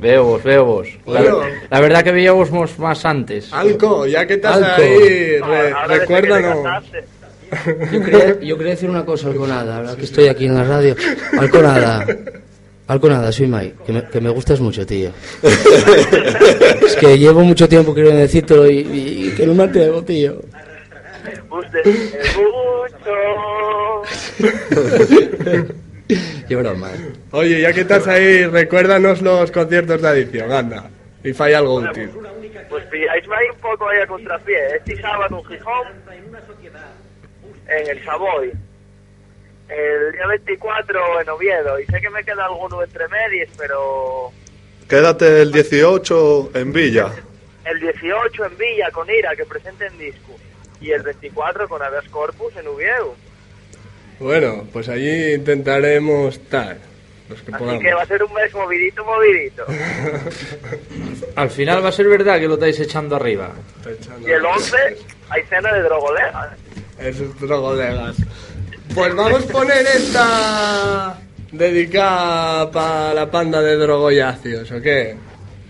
Veo 0.00 0.24
vos, 0.24 0.42
veo 0.42 0.64
vos. 0.64 0.88
La, 1.06 1.20
Bueno. 1.22 1.40
la 1.70 1.80
verdad 1.80 2.02
que 2.02 2.10
veíamos 2.12 2.50
más 2.78 3.04
antes. 3.04 3.52
Alco, 3.52 4.06
ya 4.06 4.26
que 4.26 4.34
estás 4.34 4.56
Alco. 4.56 4.82
ahí, 4.82 5.38
re- 5.38 5.72
te 5.88 5.98
recuérdanos. 5.98 6.84
Yo 7.92 8.02
quería, 8.04 8.40
yo 8.40 8.58
quería 8.58 8.72
decir 8.72 8.90
una 8.90 9.04
cosa, 9.04 9.28
Alconada, 9.28 9.76
ahora 9.78 9.94
que 9.96 10.02
estoy 10.04 10.26
aquí 10.26 10.46
en 10.46 10.54
la 10.56 10.64
radio. 10.64 10.96
Alconada, 11.38 12.04
Alconada, 12.88 13.30
soy 13.32 13.46
Mai, 13.46 13.74
que 13.86 13.92
me, 13.92 14.04
que 14.08 14.20
me 14.20 14.30
gustas 14.30 14.60
mucho, 14.60 14.84
tío. 14.86 15.10
Es 16.84 16.96
que 16.96 17.18
llevo 17.18 17.40
mucho 17.40 17.68
tiempo 17.68 17.94
queriendo 17.94 18.20
decírtelo 18.20 18.68
y, 18.68 18.78
y 18.80 19.34
que 19.36 19.46
no 19.46 19.54
me 19.54 19.64
atrevo, 19.64 20.02
tío. 20.02 20.40
Usted 21.50 21.84
mucho. 22.36 23.14
Qué 26.48 26.56
broma. 26.56 26.90
Oye, 27.32 27.60
ya 27.60 27.72
que 27.72 27.80
estás 27.82 28.06
ahí, 28.06 28.46
recuérdanos 28.46 29.20
los 29.22 29.50
conciertos 29.50 30.00
de 30.02 30.08
adición, 30.08 30.50
anda. 30.52 30.90
Y 31.22 31.32
falla 31.32 31.58
algo 31.58 31.74
útil. 31.76 32.10
Pues 32.68 32.84
pilláisme 32.86 33.34
ahí 33.36 33.46
un 33.52 33.60
poco 33.60 33.88
ahí 33.88 34.00
a 34.00 34.06
contrapié. 34.06 34.76
Este 34.76 35.00
sábado 35.00 35.38
en 35.38 35.44
Gijón, 35.44 35.86
en 37.68 37.88
el 37.88 38.04
Savoy. 38.04 38.52
El 39.68 40.12
día 40.12 40.26
24 40.26 41.20
en 41.20 41.28
Oviedo. 41.28 41.78
Y 41.80 41.86
sé 41.86 42.00
que 42.00 42.08
me 42.10 42.24
queda 42.24 42.46
alguno 42.46 42.82
entre 42.82 43.06
medias, 43.08 43.48
pero 43.58 44.32
Quédate 44.88 45.42
el 45.42 45.52
18 45.52 46.52
en 46.54 46.72
Villa. 46.72 47.12
el 47.66 47.80
18 47.80 48.44
en 48.46 48.56
Villa 48.56 48.90
con 48.90 49.08
Ira, 49.10 49.36
que 49.36 49.44
presenten 49.44 49.98
disco. 49.98 50.34
Y 50.80 50.92
el 50.92 51.02
24 51.02 51.68
con 51.68 51.82
Habeas 51.82 52.08
Corpus 52.08 52.54
en 52.56 52.66
Oviedo. 52.68 53.14
Bueno, 54.20 54.66
pues 54.72 54.88
allí 54.88 55.34
intentaremos 55.34 56.34
estar. 56.36 56.76
Los 57.28 57.42
que 57.42 57.52
Así 57.52 57.58
podamos. 57.62 57.82
que 57.82 57.92
va 57.94 58.02
a 58.02 58.06
ser 58.06 58.22
un 58.22 58.32
mes 58.32 58.54
movidito, 58.54 59.04
movidito. 59.04 59.66
Al 61.36 61.50
final 61.50 61.84
va 61.84 61.88
a 61.90 61.92
ser 61.92 62.08
verdad 62.08 62.38
que 62.40 62.48
lo 62.48 62.54
estáis 62.54 62.80
echando 62.80 63.16
arriba. 63.16 63.52
Y 64.26 64.30
el 64.30 64.44
11 64.44 64.76
hay 65.28 65.42
cena 65.44 65.72
de 65.74 65.82
drogolegas. 65.82 66.48
Esos 66.98 67.38
drogolegas. 67.40 68.16
Pues 68.94 69.14
vamos 69.14 69.44
a 69.44 69.52
poner 69.52 69.86
esta 69.86 71.18
dedicada 71.52 72.70
para 72.70 73.14
la 73.14 73.30
panda 73.30 73.60
de 73.60 73.76
drogoyacios, 73.76 74.70
¿o 74.72 74.80
qué? 74.80 75.14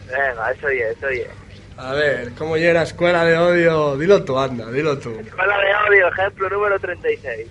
Venga, 0.06 0.50
eso 0.52 0.68
ya, 0.70 0.86
eso 0.88 1.10
ya. 1.10 1.30
A 1.78 1.92
ver, 1.92 2.32
¿cómo 2.36 2.56
llega 2.56 2.82
escuela 2.82 3.24
de 3.24 3.38
odio? 3.38 3.96
Dilo 3.96 4.24
tú, 4.24 4.36
anda, 4.36 4.68
dilo 4.72 4.98
tú. 4.98 5.10
Escuela 5.10 5.58
de 5.58 5.72
audio, 5.72 6.08
ejemplo 6.08 6.50
número 6.50 6.76
36. 6.80 7.46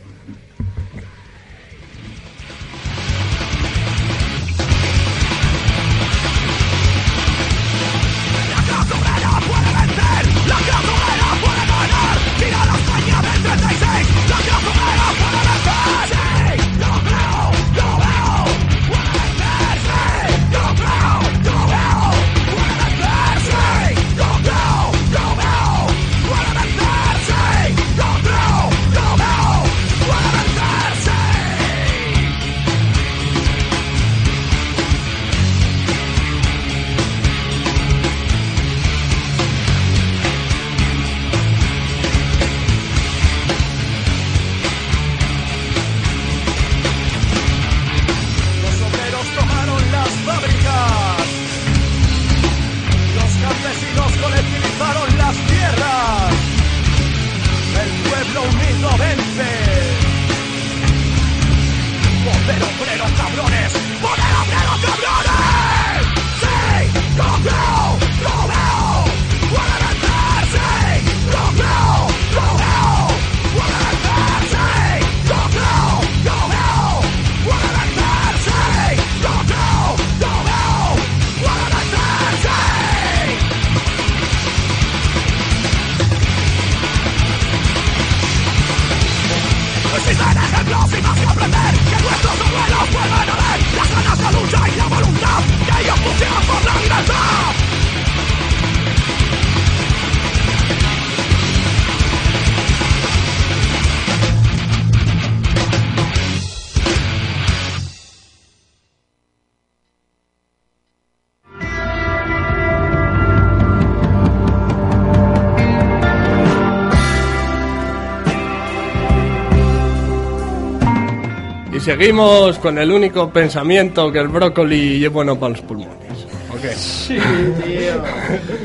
Seguimos 121.87 122.59
con 122.59 122.77
el 122.79 122.91
único 122.91 123.29
pensamiento 123.29 124.11
que 124.11 124.19
el 124.19 124.27
brócoli 124.27 125.05
es 125.05 125.09
bueno 125.09 125.39
para 125.39 125.51
los 125.51 125.61
pulmones. 125.61 126.27
¿O 126.53 126.61
qué? 126.61 126.73
Sí, 126.73 127.17
tío. 127.63 128.03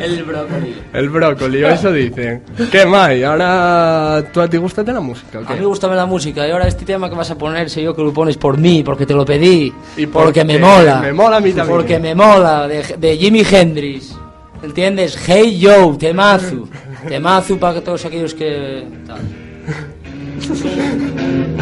El 0.01 0.25
brócoli. 0.25 0.75
El 0.93 1.09
brócoli, 1.09 1.65
eso 1.65 1.93
dicen. 1.93 2.43
¿Qué 2.73 2.85
más? 2.85 3.13
Ahora, 3.23 4.25
¿tú 4.33 4.41
a 4.41 4.49
ti 4.49 4.57
gusta 4.57 4.83
la 4.83 4.99
música? 4.99 5.39
o 5.39 5.47
A 5.47 5.55
mí 5.55 5.61
me 5.61 5.67
gusta 5.67 5.87
la 5.87 6.05
música 6.05 6.49
y 6.49 6.51
ahora 6.51 6.67
este 6.67 6.85
tema 6.85 7.09
que 7.09 7.15
vas 7.15 7.31
a 7.31 7.39
poner, 7.39 7.71
sé 7.71 7.85
yo 7.85 7.95
que 7.95 8.03
lo 8.03 8.13
pones 8.13 8.37
por 8.37 8.59
mí, 8.59 8.83
porque 8.83 9.07
te 9.07 9.15
lo 9.15 9.25
pedí. 9.25 9.73
Y 9.97 10.07
porque 10.07 10.45
me 10.45 10.59
porque 10.59 10.79
mola. 10.79 11.01
me 11.01 11.13
mola 11.13 11.37
a 11.37 11.41
mí 11.41 11.53
también. 11.53 11.77
Porque 11.77 12.01
me 12.01 12.17
mola, 12.17 12.67
de, 12.67 12.83
de 12.99 13.17
Jimi 13.17 13.45
Hendrix. 13.49 14.17
¿Entiendes? 14.65 15.17
Hey 15.29 15.61
yo, 15.61 15.97
temazo. 15.97 16.69
Temazo 17.07 17.57
para 17.57 17.81
todos 17.81 18.05
aquellos 18.05 18.35
que. 18.35 18.85
tal. 19.07 19.21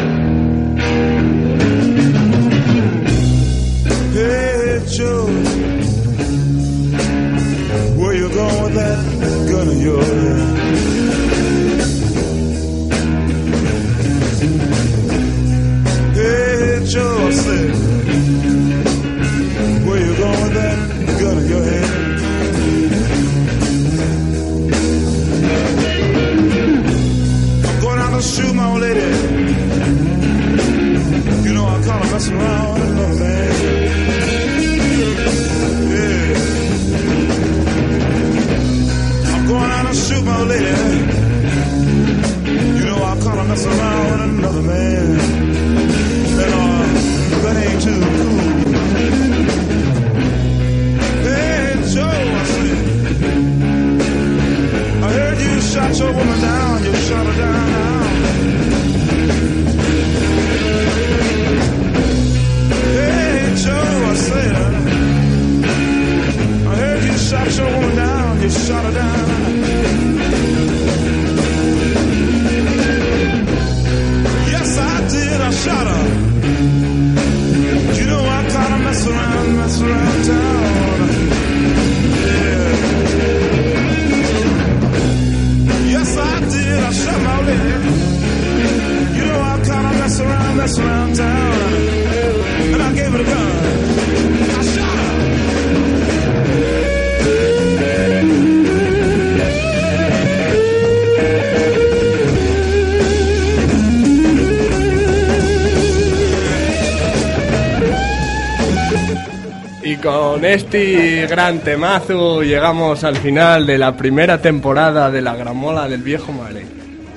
Y 109.83 109.97
con 109.97 110.45
este 110.45 111.25
gran 111.27 111.59
temazo 111.59 112.43
llegamos 112.43 113.03
al 113.03 113.17
final 113.17 113.65
de 113.65 113.79
la 113.79 113.97
primera 113.97 114.39
temporada 114.39 115.09
de 115.09 115.21
la 115.21 115.35
gramola 115.35 115.87
del 115.87 116.03
viejo 116.03 116.31
mare. 116.31 116.65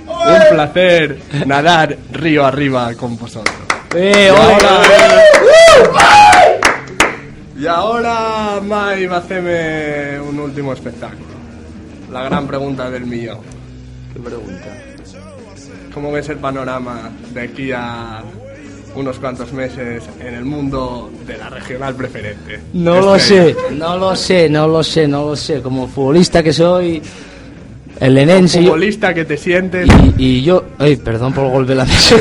Un 0.07 0.49
placer 0.51 1.19
nadar 1.47 1.97
río 2.13 2.47
arriba 2.47 2.95
con 2.95 3.19
vosotros. 3.19 3.55
Eh, 3.95 4.29
y, 4.29 4.31
hola. 4.31 4.83
ahora, 5.77 6.15
y 7.59 7.67
ahora 7.67 8.61
Mai 8.63 9.07
va 9.07 9.17
a 9.17 9.19
hacerme 9.19 10.19
un 10.21 10.41
último 10.41 10.73
espectáculo. 10.73 11.35
La 12.11 12.23
gran 12.23 12.47
pregunta 12.47 12.89
del 12.89 13.05
millón. 13.05 13.41
¿Qué 14.13 14.21
pregunta? 14.21 14.67
¿Cómo 15.93 16.11
ves 16.13 16.29
el 16.31 16.39
panorama 16.39 17.11
de 17.33 17.43
aquí 17.43 17.73
a 17.73 18.23
unos 18.95 19.19
cuantos 19.19 19.53
meses 19.53 20.05
en 20.21 20.35
el 20.35 20.45
mundo 20.45 21.11
de 21.27 21.37
la 21.37 21.51
regional 21.51 21.95
preferente? 21.95 22.61
No 22.73 23.01
lo 23.01 23.19
sé, 23.19 23.55
no 23.73 23.97
lo 23.97 24.15
sé, 24.17 24.49
no 24.49 24.69
lo 24.69 24.83
sé, 24.83 25.09
no 25.09 25.25
lo 25.27 25.37
sé. 25.37 25.61
Como 25.63 25.87
futbolista 25.89 26.43
que 26.43 26.53
soy, 26.53 27.03
el 28.01 28.15
Lenense. 28.15 28.61
yo- 28.63 28.71
futbolista 28.73 29.13
que 29.15 29.25
te 29.25 29.37
sientes. 29.37 29.89
Y, 30.19 30.25
y 30.39 30.43
yo, 30.43 30.65
ay, 30.79 30.97
perdón 30.97 31.33
por 31.33 31.45
el 31.47 31.51
golpe 31.53 31.71
de 31.73 31.77
la 31.77 31.85
mesa. 31.85 32.17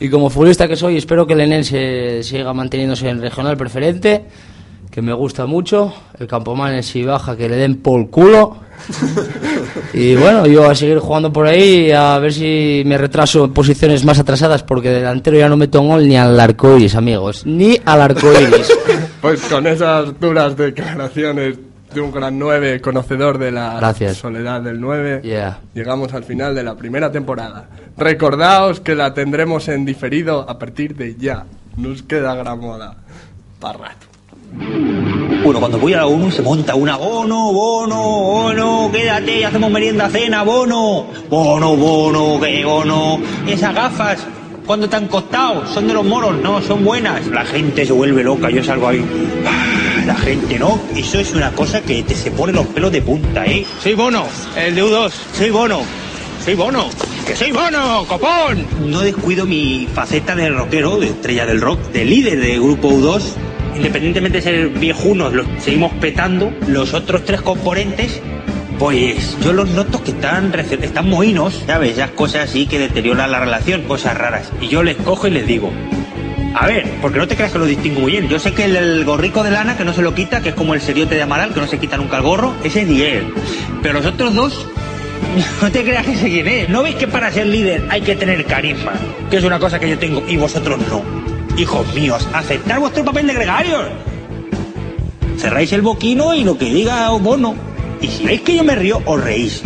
y 0.00 0.08
como 0.08 0.30
futbolista 0.30 0.66
que 0.68 0.76
soy, 0.76 0.96
espero 0.98 1.26
que 1.26 1.34
el 1.34 1.40
Enense 1.42 2.22
siga 2.22 2.52
manteniéndose 2.52 3.08
en 3.08 3.20
regional 3.20 3.56
preferente, 3.56 4.24
que 4.92 5.02
me 5.02 5.12
gusta 5.12 5.46
mucho. 5.46 5.92
El 6.20 6.28
Campomanes 6.28 6.86
si 6.86 7.02
baja, 7.02 7.36
que 7.36 7.48
le 7.48 7.56
den 7.56 7.76
por 7.82 8.08
culo. 8.10 8.58
y 9.94 10.14
bueno, 10.16 10.46
yo 10.46 10.68
a 10.68 10.74
seguir 10.74 10.98
jugando 10.98 11.32
por 11.32 11.46
ahí, 11.46 11.90
a 11.92 12.18
ver 12.18 12.32
si 12.32 12.82
me 12.84 12.98
retraso 12.98 13.44
en 13.46 13.52
posiciones 13.52 14.04
más 14.04 14.18
atrasadas, 14.18 14.62
porque 14.62 14.90
de 14.90 14.96
delantero 14.96 15.38
ya 15.38 15.48
no 15.48 15.56
meto 15.56 15.80
gol 15.82 16.06
ni 16.06 16.16
al 16.16 16.38
arcoiris, 16.38 16.94
amigos. 16.94 17.44
Ni 17.46 17.78
al 17.84 18.02
arcoiris. 18.02 18.70
Pues 19.20 19.40
con 19.42 19.66
esas 19.66 20.18
duras 20.20 20.56
declaraciones 20.56 21.56
de 21.94 22.00
un 22.00 22.10
gran 22.10 22.38
9 22.38 22.80
conocedor 22.80 23.38
de 23.38 23.52
la 23.52 23.76
Gracias. 23.78 24.16
soledad 24.18 24.60
del 24.62 24.80
9, 24.80 25.20
Yeah. 25.24 25.60
llegamos 25.74 26.12
al 26.14 26.24
final 26.24 26.54
de 26.54 26.62
la 26.64 26.74
primera 26.74 27.10
temporada. 27.12 27.68
Recordaos 27.96 28.80
que 28.80 28.94
la 28.94 29.14
tendremos 29.14 29.68
en 29.68 29.84
diferido 29.84 30.48
a 30.48 30.58
partir 30.58 30.96
de 30.96 31.14
ya. 31.16 31.44
Nos 31.76 32.02
queda 32.02 32.34
gran 32.34 32.58
moda. 32.60 32.96
Para 33.60 33.78
rato. 33.78 34.06
Bueno, 34.54 35.60
cuando 35.60 35.78
voy 35.78 35.94
a 35.94 35.98
la 35.98 36.06
ONU 36.06 36.30
se 36.30 36.42
monta 36.42 36.74
una 36.74 36.96
bono, 36.96 37.52
bono, 37.52 37.96
bono, 37.96 38.90
quédate 38.92 39.40
y 39.40 39.42
hacemos 39.44 39.70
merienda, 39.70 40.10
cena, 40.10 40.42
bono, 40.42 41.06
bono, 41.30 41.74
bono, 41.74 42.38
qué 42.40 42.62
bono. 42.64 43.18
Esas 43.46 43.74
gafas, 43.74 44.18
¿cuándo 44.66 44.88
te 44.88 44.96
han 44.96 45.08
costado? 45.08 45.66
Son 45.66 45.88
de 45.88 45.94
los 45.94 46.04
moros, 46.04 46.36
no, 46.42 46.60
son 46.60 46.84
buenas. 46.84 47.26
La 47.28 47.46
gente 47.46 47.86
se 47.86 47.92
vuelve 47.92 48.22
loca, 48.22 48.50
yo 48.50 48.62
salgo 48.62 48.88
ahí. 48.88 49.02
Ah, 49.46 50.04
La 50.06 50.14
gente, 50.16 50.58
¿no? 50.58 50.78
Eso 50.94 51.18
es 51.18 51.32
una 51.34 51.50
cosa 51.52 51.80
que 51.80 52.02
te 52.02 52.14
se 52.14 52.30
pone 52.30 52.52
los 52.52 52.66
pelos 52.66 52.92
de 52.92 53.00
punta, 53.00 53.46
¿eh? 53.46 53.64
Soy 53.82 53.94
Bono, 53.94 54.24
el 54.56 54.74
de 54.74 54.84
U2. 54.84 55.12
Soy 55.32 55.50
Bono, 55.50 55.80
soy 56.44 56.54
Bono. 56.54 56.86
¡Que 57.26 57.36
soy 57.36 57.52
Bono, 57.52 58.04
copón! 58.08 58.66
No 58.86 59.00
descuido 59.00 59.46
mi 59.46 59.86
faceta 59.94 60.34
de 60.34 60.50
rockero, 60.50 60.98
de 60.98 61.06
estrella 61.06 61.46
del 61.46 61.60
rock, 61.60 61.78
de 61.92 62.04
líder 62.04 62.40
de 62.40 62.58
grupo 62.58 62.90
U2. 62.90 63.22
Independientemente 63.76 64.38
de 64.38 64.42
ser 64.42 64.68
viejunos, 64.68 65.32
los 65.32 65.46
seguimos 65.58 65.92
petando. 65.94 66.52
Los 66.66 66.94
otros 66.94 67.24
tres 67.24 67.40
componentes, 67.42 68.20
pues 68.78 69.36
yo 69.42 69.52
los 69.52 69.70
noto 69.70 70.02
que 70.02 70.10
están, 70.10 70.52
están 70.54 71.08
mohinos, 71.08 71.62
¿sabes? 71.66 71.98
Cosas 72.14 72.50
así 72.50 72.66
que 72.66 72.78
deterioran 72.78 73.30
la 73.30 73.40
relación, 73.40 73.82
cosas 73.82 74.16
raras. 74.16 74.52
Y 74.60 74.68
yo 74.68 74.82
les 74.82 74.96
cojo 74.96 75.26
y 75.26 75.30
les 75.30 75.46
digo, 75.46 75.70
a 76.54 76.66
ver, 76.66 76.86
porque 77.00 77.18
no 77.18 77.26
te 77.26 77.36
creas 77.36 77.52
que 77.52 77.58
lo 77.58 77.66
distingo 77.66 78.00
muy 78.00 78.12
bien. 78.12 78.28
Yo 78.28 78.38
sé 78.38 78.52
que 78.52 78.64
el, 78.64 78.76
el 78.76 79.04
gorrico 79.04 79.42
de 79.42 79.50
lana 79.50 79.76
que 79.76 79.84
no 79.84 79.92
se 79.92 80.02
lo 80.02 80.14
quita, 80.14 80.42
que 80.42 80.50
es 80.50 80.54
como 80.54 80.74
el 80.74 80.80
seriote 80.80 81.14
de 81.14 81.22
Amaral, 81.22 81.54
que 81.54 81.60
no 81.60 81.66
se 81.66 81.78
quita 81.78 81.96
nunca 81.96 82.18
el 82.18 82.22
gorro, 82.22 82.54
ese 82.62 82.82
es 82.82 82.88
Diel. 82.88 83.32
Pero 83.82 83.94
los 83.94 84.06
otros 84.06 84.34
dos, 84.34 84.66
No 85.62 85.70
te 85.70 85.82
creas 85.82 86.06
que 86.06 86.16
sé 86.16 86.28
quién 86.28 86.48
es. 86.48 86.68
¿No 86.68 86.82
veis 86.82 86.96
que 86.96 87.08
para 87.08 87.30
ser 87.30 87.46
líder 87.46 87.86
hay 87.90 88.00
que 88.00 88.16
tener 88.16 88.44
carisma? 88.44 88.92
Que 89.30 89.38
es 89.38 89.44
una 89.44 89.58
cosa 89.58 89.78
que 89.78 89.88
yo 89.88 89.98
tengo 89.98 90.22
y 90.28 90.36
vosotros 90.36 90.80
no. 90.88 91.21
Hijos 91.56 91.94
míos, 91.94 92.26
aceptar 92.32 92.80
vuestro 92.80 93.04
papel 93.04 93.26
de 93.26 93.34
gregarios. 93.34 93.84
Cerráis 95.36 95.72
el 95.72 95.82
boquino 95.82 96.34
y 96.34 96.44
lo 96.44 96.56
que 96.56 96.66
diga 96.66 97.08
Bono. 97.10 97.54
Y 98.00 98.08
si 98.08 98.24
veis 98.24 98.40
que 98.40 98.56
yo 98.56 98.64
me 98.64 98.74
río, 98.74 99.02
os 99.04 99.22
reís. 99.22 99.62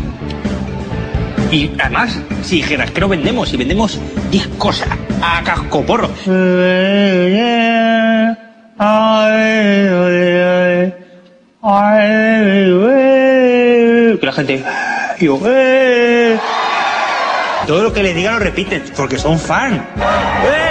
Y 1.50 1.70
además, 1.78 2.18
si 2.42 2.56
dijeras 2.56 2.90
que 2.90 3.00
no 3.00 3.08
vendemos, 3.08 3.48
si 3.48 3.56
vendemos 3.56 4.00
10 4.30 4.48
cosas 4.58 4.88
a 5.22 5.42
casco 5.44 5.86
porro. 5.86 6.10
Que 14.20 14.26
la 14.26 14.32
gente. 14.32 14.64
Yo, 15.20 15.40
eh. 15.46 16.38
Todo 17.66 17.82
lo 17.84 17.92
que 17.92 18.02
le 18.02 18.12
diga 18.14 18.32
lo 18.32 18.38
repiten, 18.38 18.82
porque 18.96 19.18
son 19.18 19.38
fan. 19.38 19.86
¡Ey! 20.44 20.65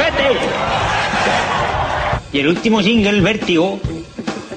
¡Ojete! 0.00 0.38
Y 2.32 2.38
el 2.38 2.48
último 2.48 2.82
single, 2.82 3.20
Vértigo, 3.20 3.80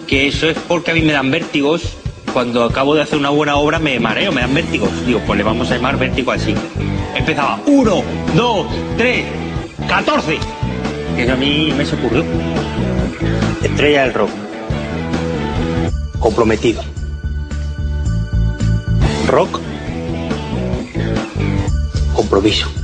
que 0.08 0.28
eso 0.28 0.48
es 0.48 0.58
porque 0.68 0.92
a 0.92 0.94
mí 0.94 1.02
me 1.02 1.12
dan 1.12 1.32
vértigos. 1.32 1.98
Cuando 2.32 2.64
acabo 2.64 2.96
de 2.96 3.02
hacer 3.02 3.20
una 3.20 3.30
buena 3.30 3.58
obra 3.58 3.78
me 3.78 4.00
mareo, 4.00 4.32
me 4.32 4.42
dan 4.42 4.54
vértigos. 4.54 4.90
Digo, 5.06 5.22
pues 5.26 5.38
le 5.38 5.44
vamos 5.44 5.70
a 5.70 5.76
llamar 5.76 5.98
vértigo 5.98 6.32
al 6.32 6.40
single. 6.40 6.64
Empezaba, 7.16 7.60
uno, 7.68 8.04
dos, 8.36 8.68
tres, 8.98 9.26
catorce. 9.88 10.40
Que 11.16 11.30
a 11.30 11.36
mí 11.36 11.74
me 11.78 11.86
se 11.86 11.96
ocurrió. 11.96 12.24
Estrella 13.62 14.04
del 14.04 14.14
rock. 14.14 14.30
Comprometido. 16.20 16.82
Rock. 19.28 19.60
Compromiso. 22.16 22.83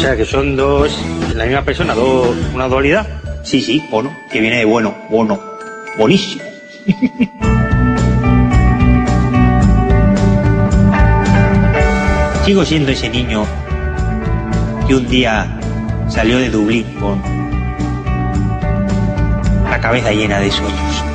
O 0.00 0.02
sea 0.02 0.16
que 0.16 0.24
son 0.24 0.56
dos, 0.56 0.98
la 1.34 1.44
misma 1.44 1.62
persona, 1.62 1.92
dos, 1.94 2.34
una 2.54 2.66
dualidad. 2.68 3.06
Sí, 3.42 3.60
sí, 3.60 3.86
bono, 3.90 4.10
que 4.32 4.40
viene 4.40 4.56
de 4.56 4.64
bueno, 4.64 4.96
bono, 5.10 5.38
buenísimo. 5.98 6.42
Sigo 12.46 12.64
siendo 12.64 12.92
ese 12.92 13.10
niño 13.10 13.44
que 14.88 14.94
un 14.94 15.06
día 15.06 15.60
salió 16.08 16.38
de 16.38 16.48
Dublín 16.48 16.86
con 16.98 17.20
la 19.68 19.78
cabeza 19.82 20.12
llena 20.12 20.40
de 20.40 20.50
sueños. 20.50 21.09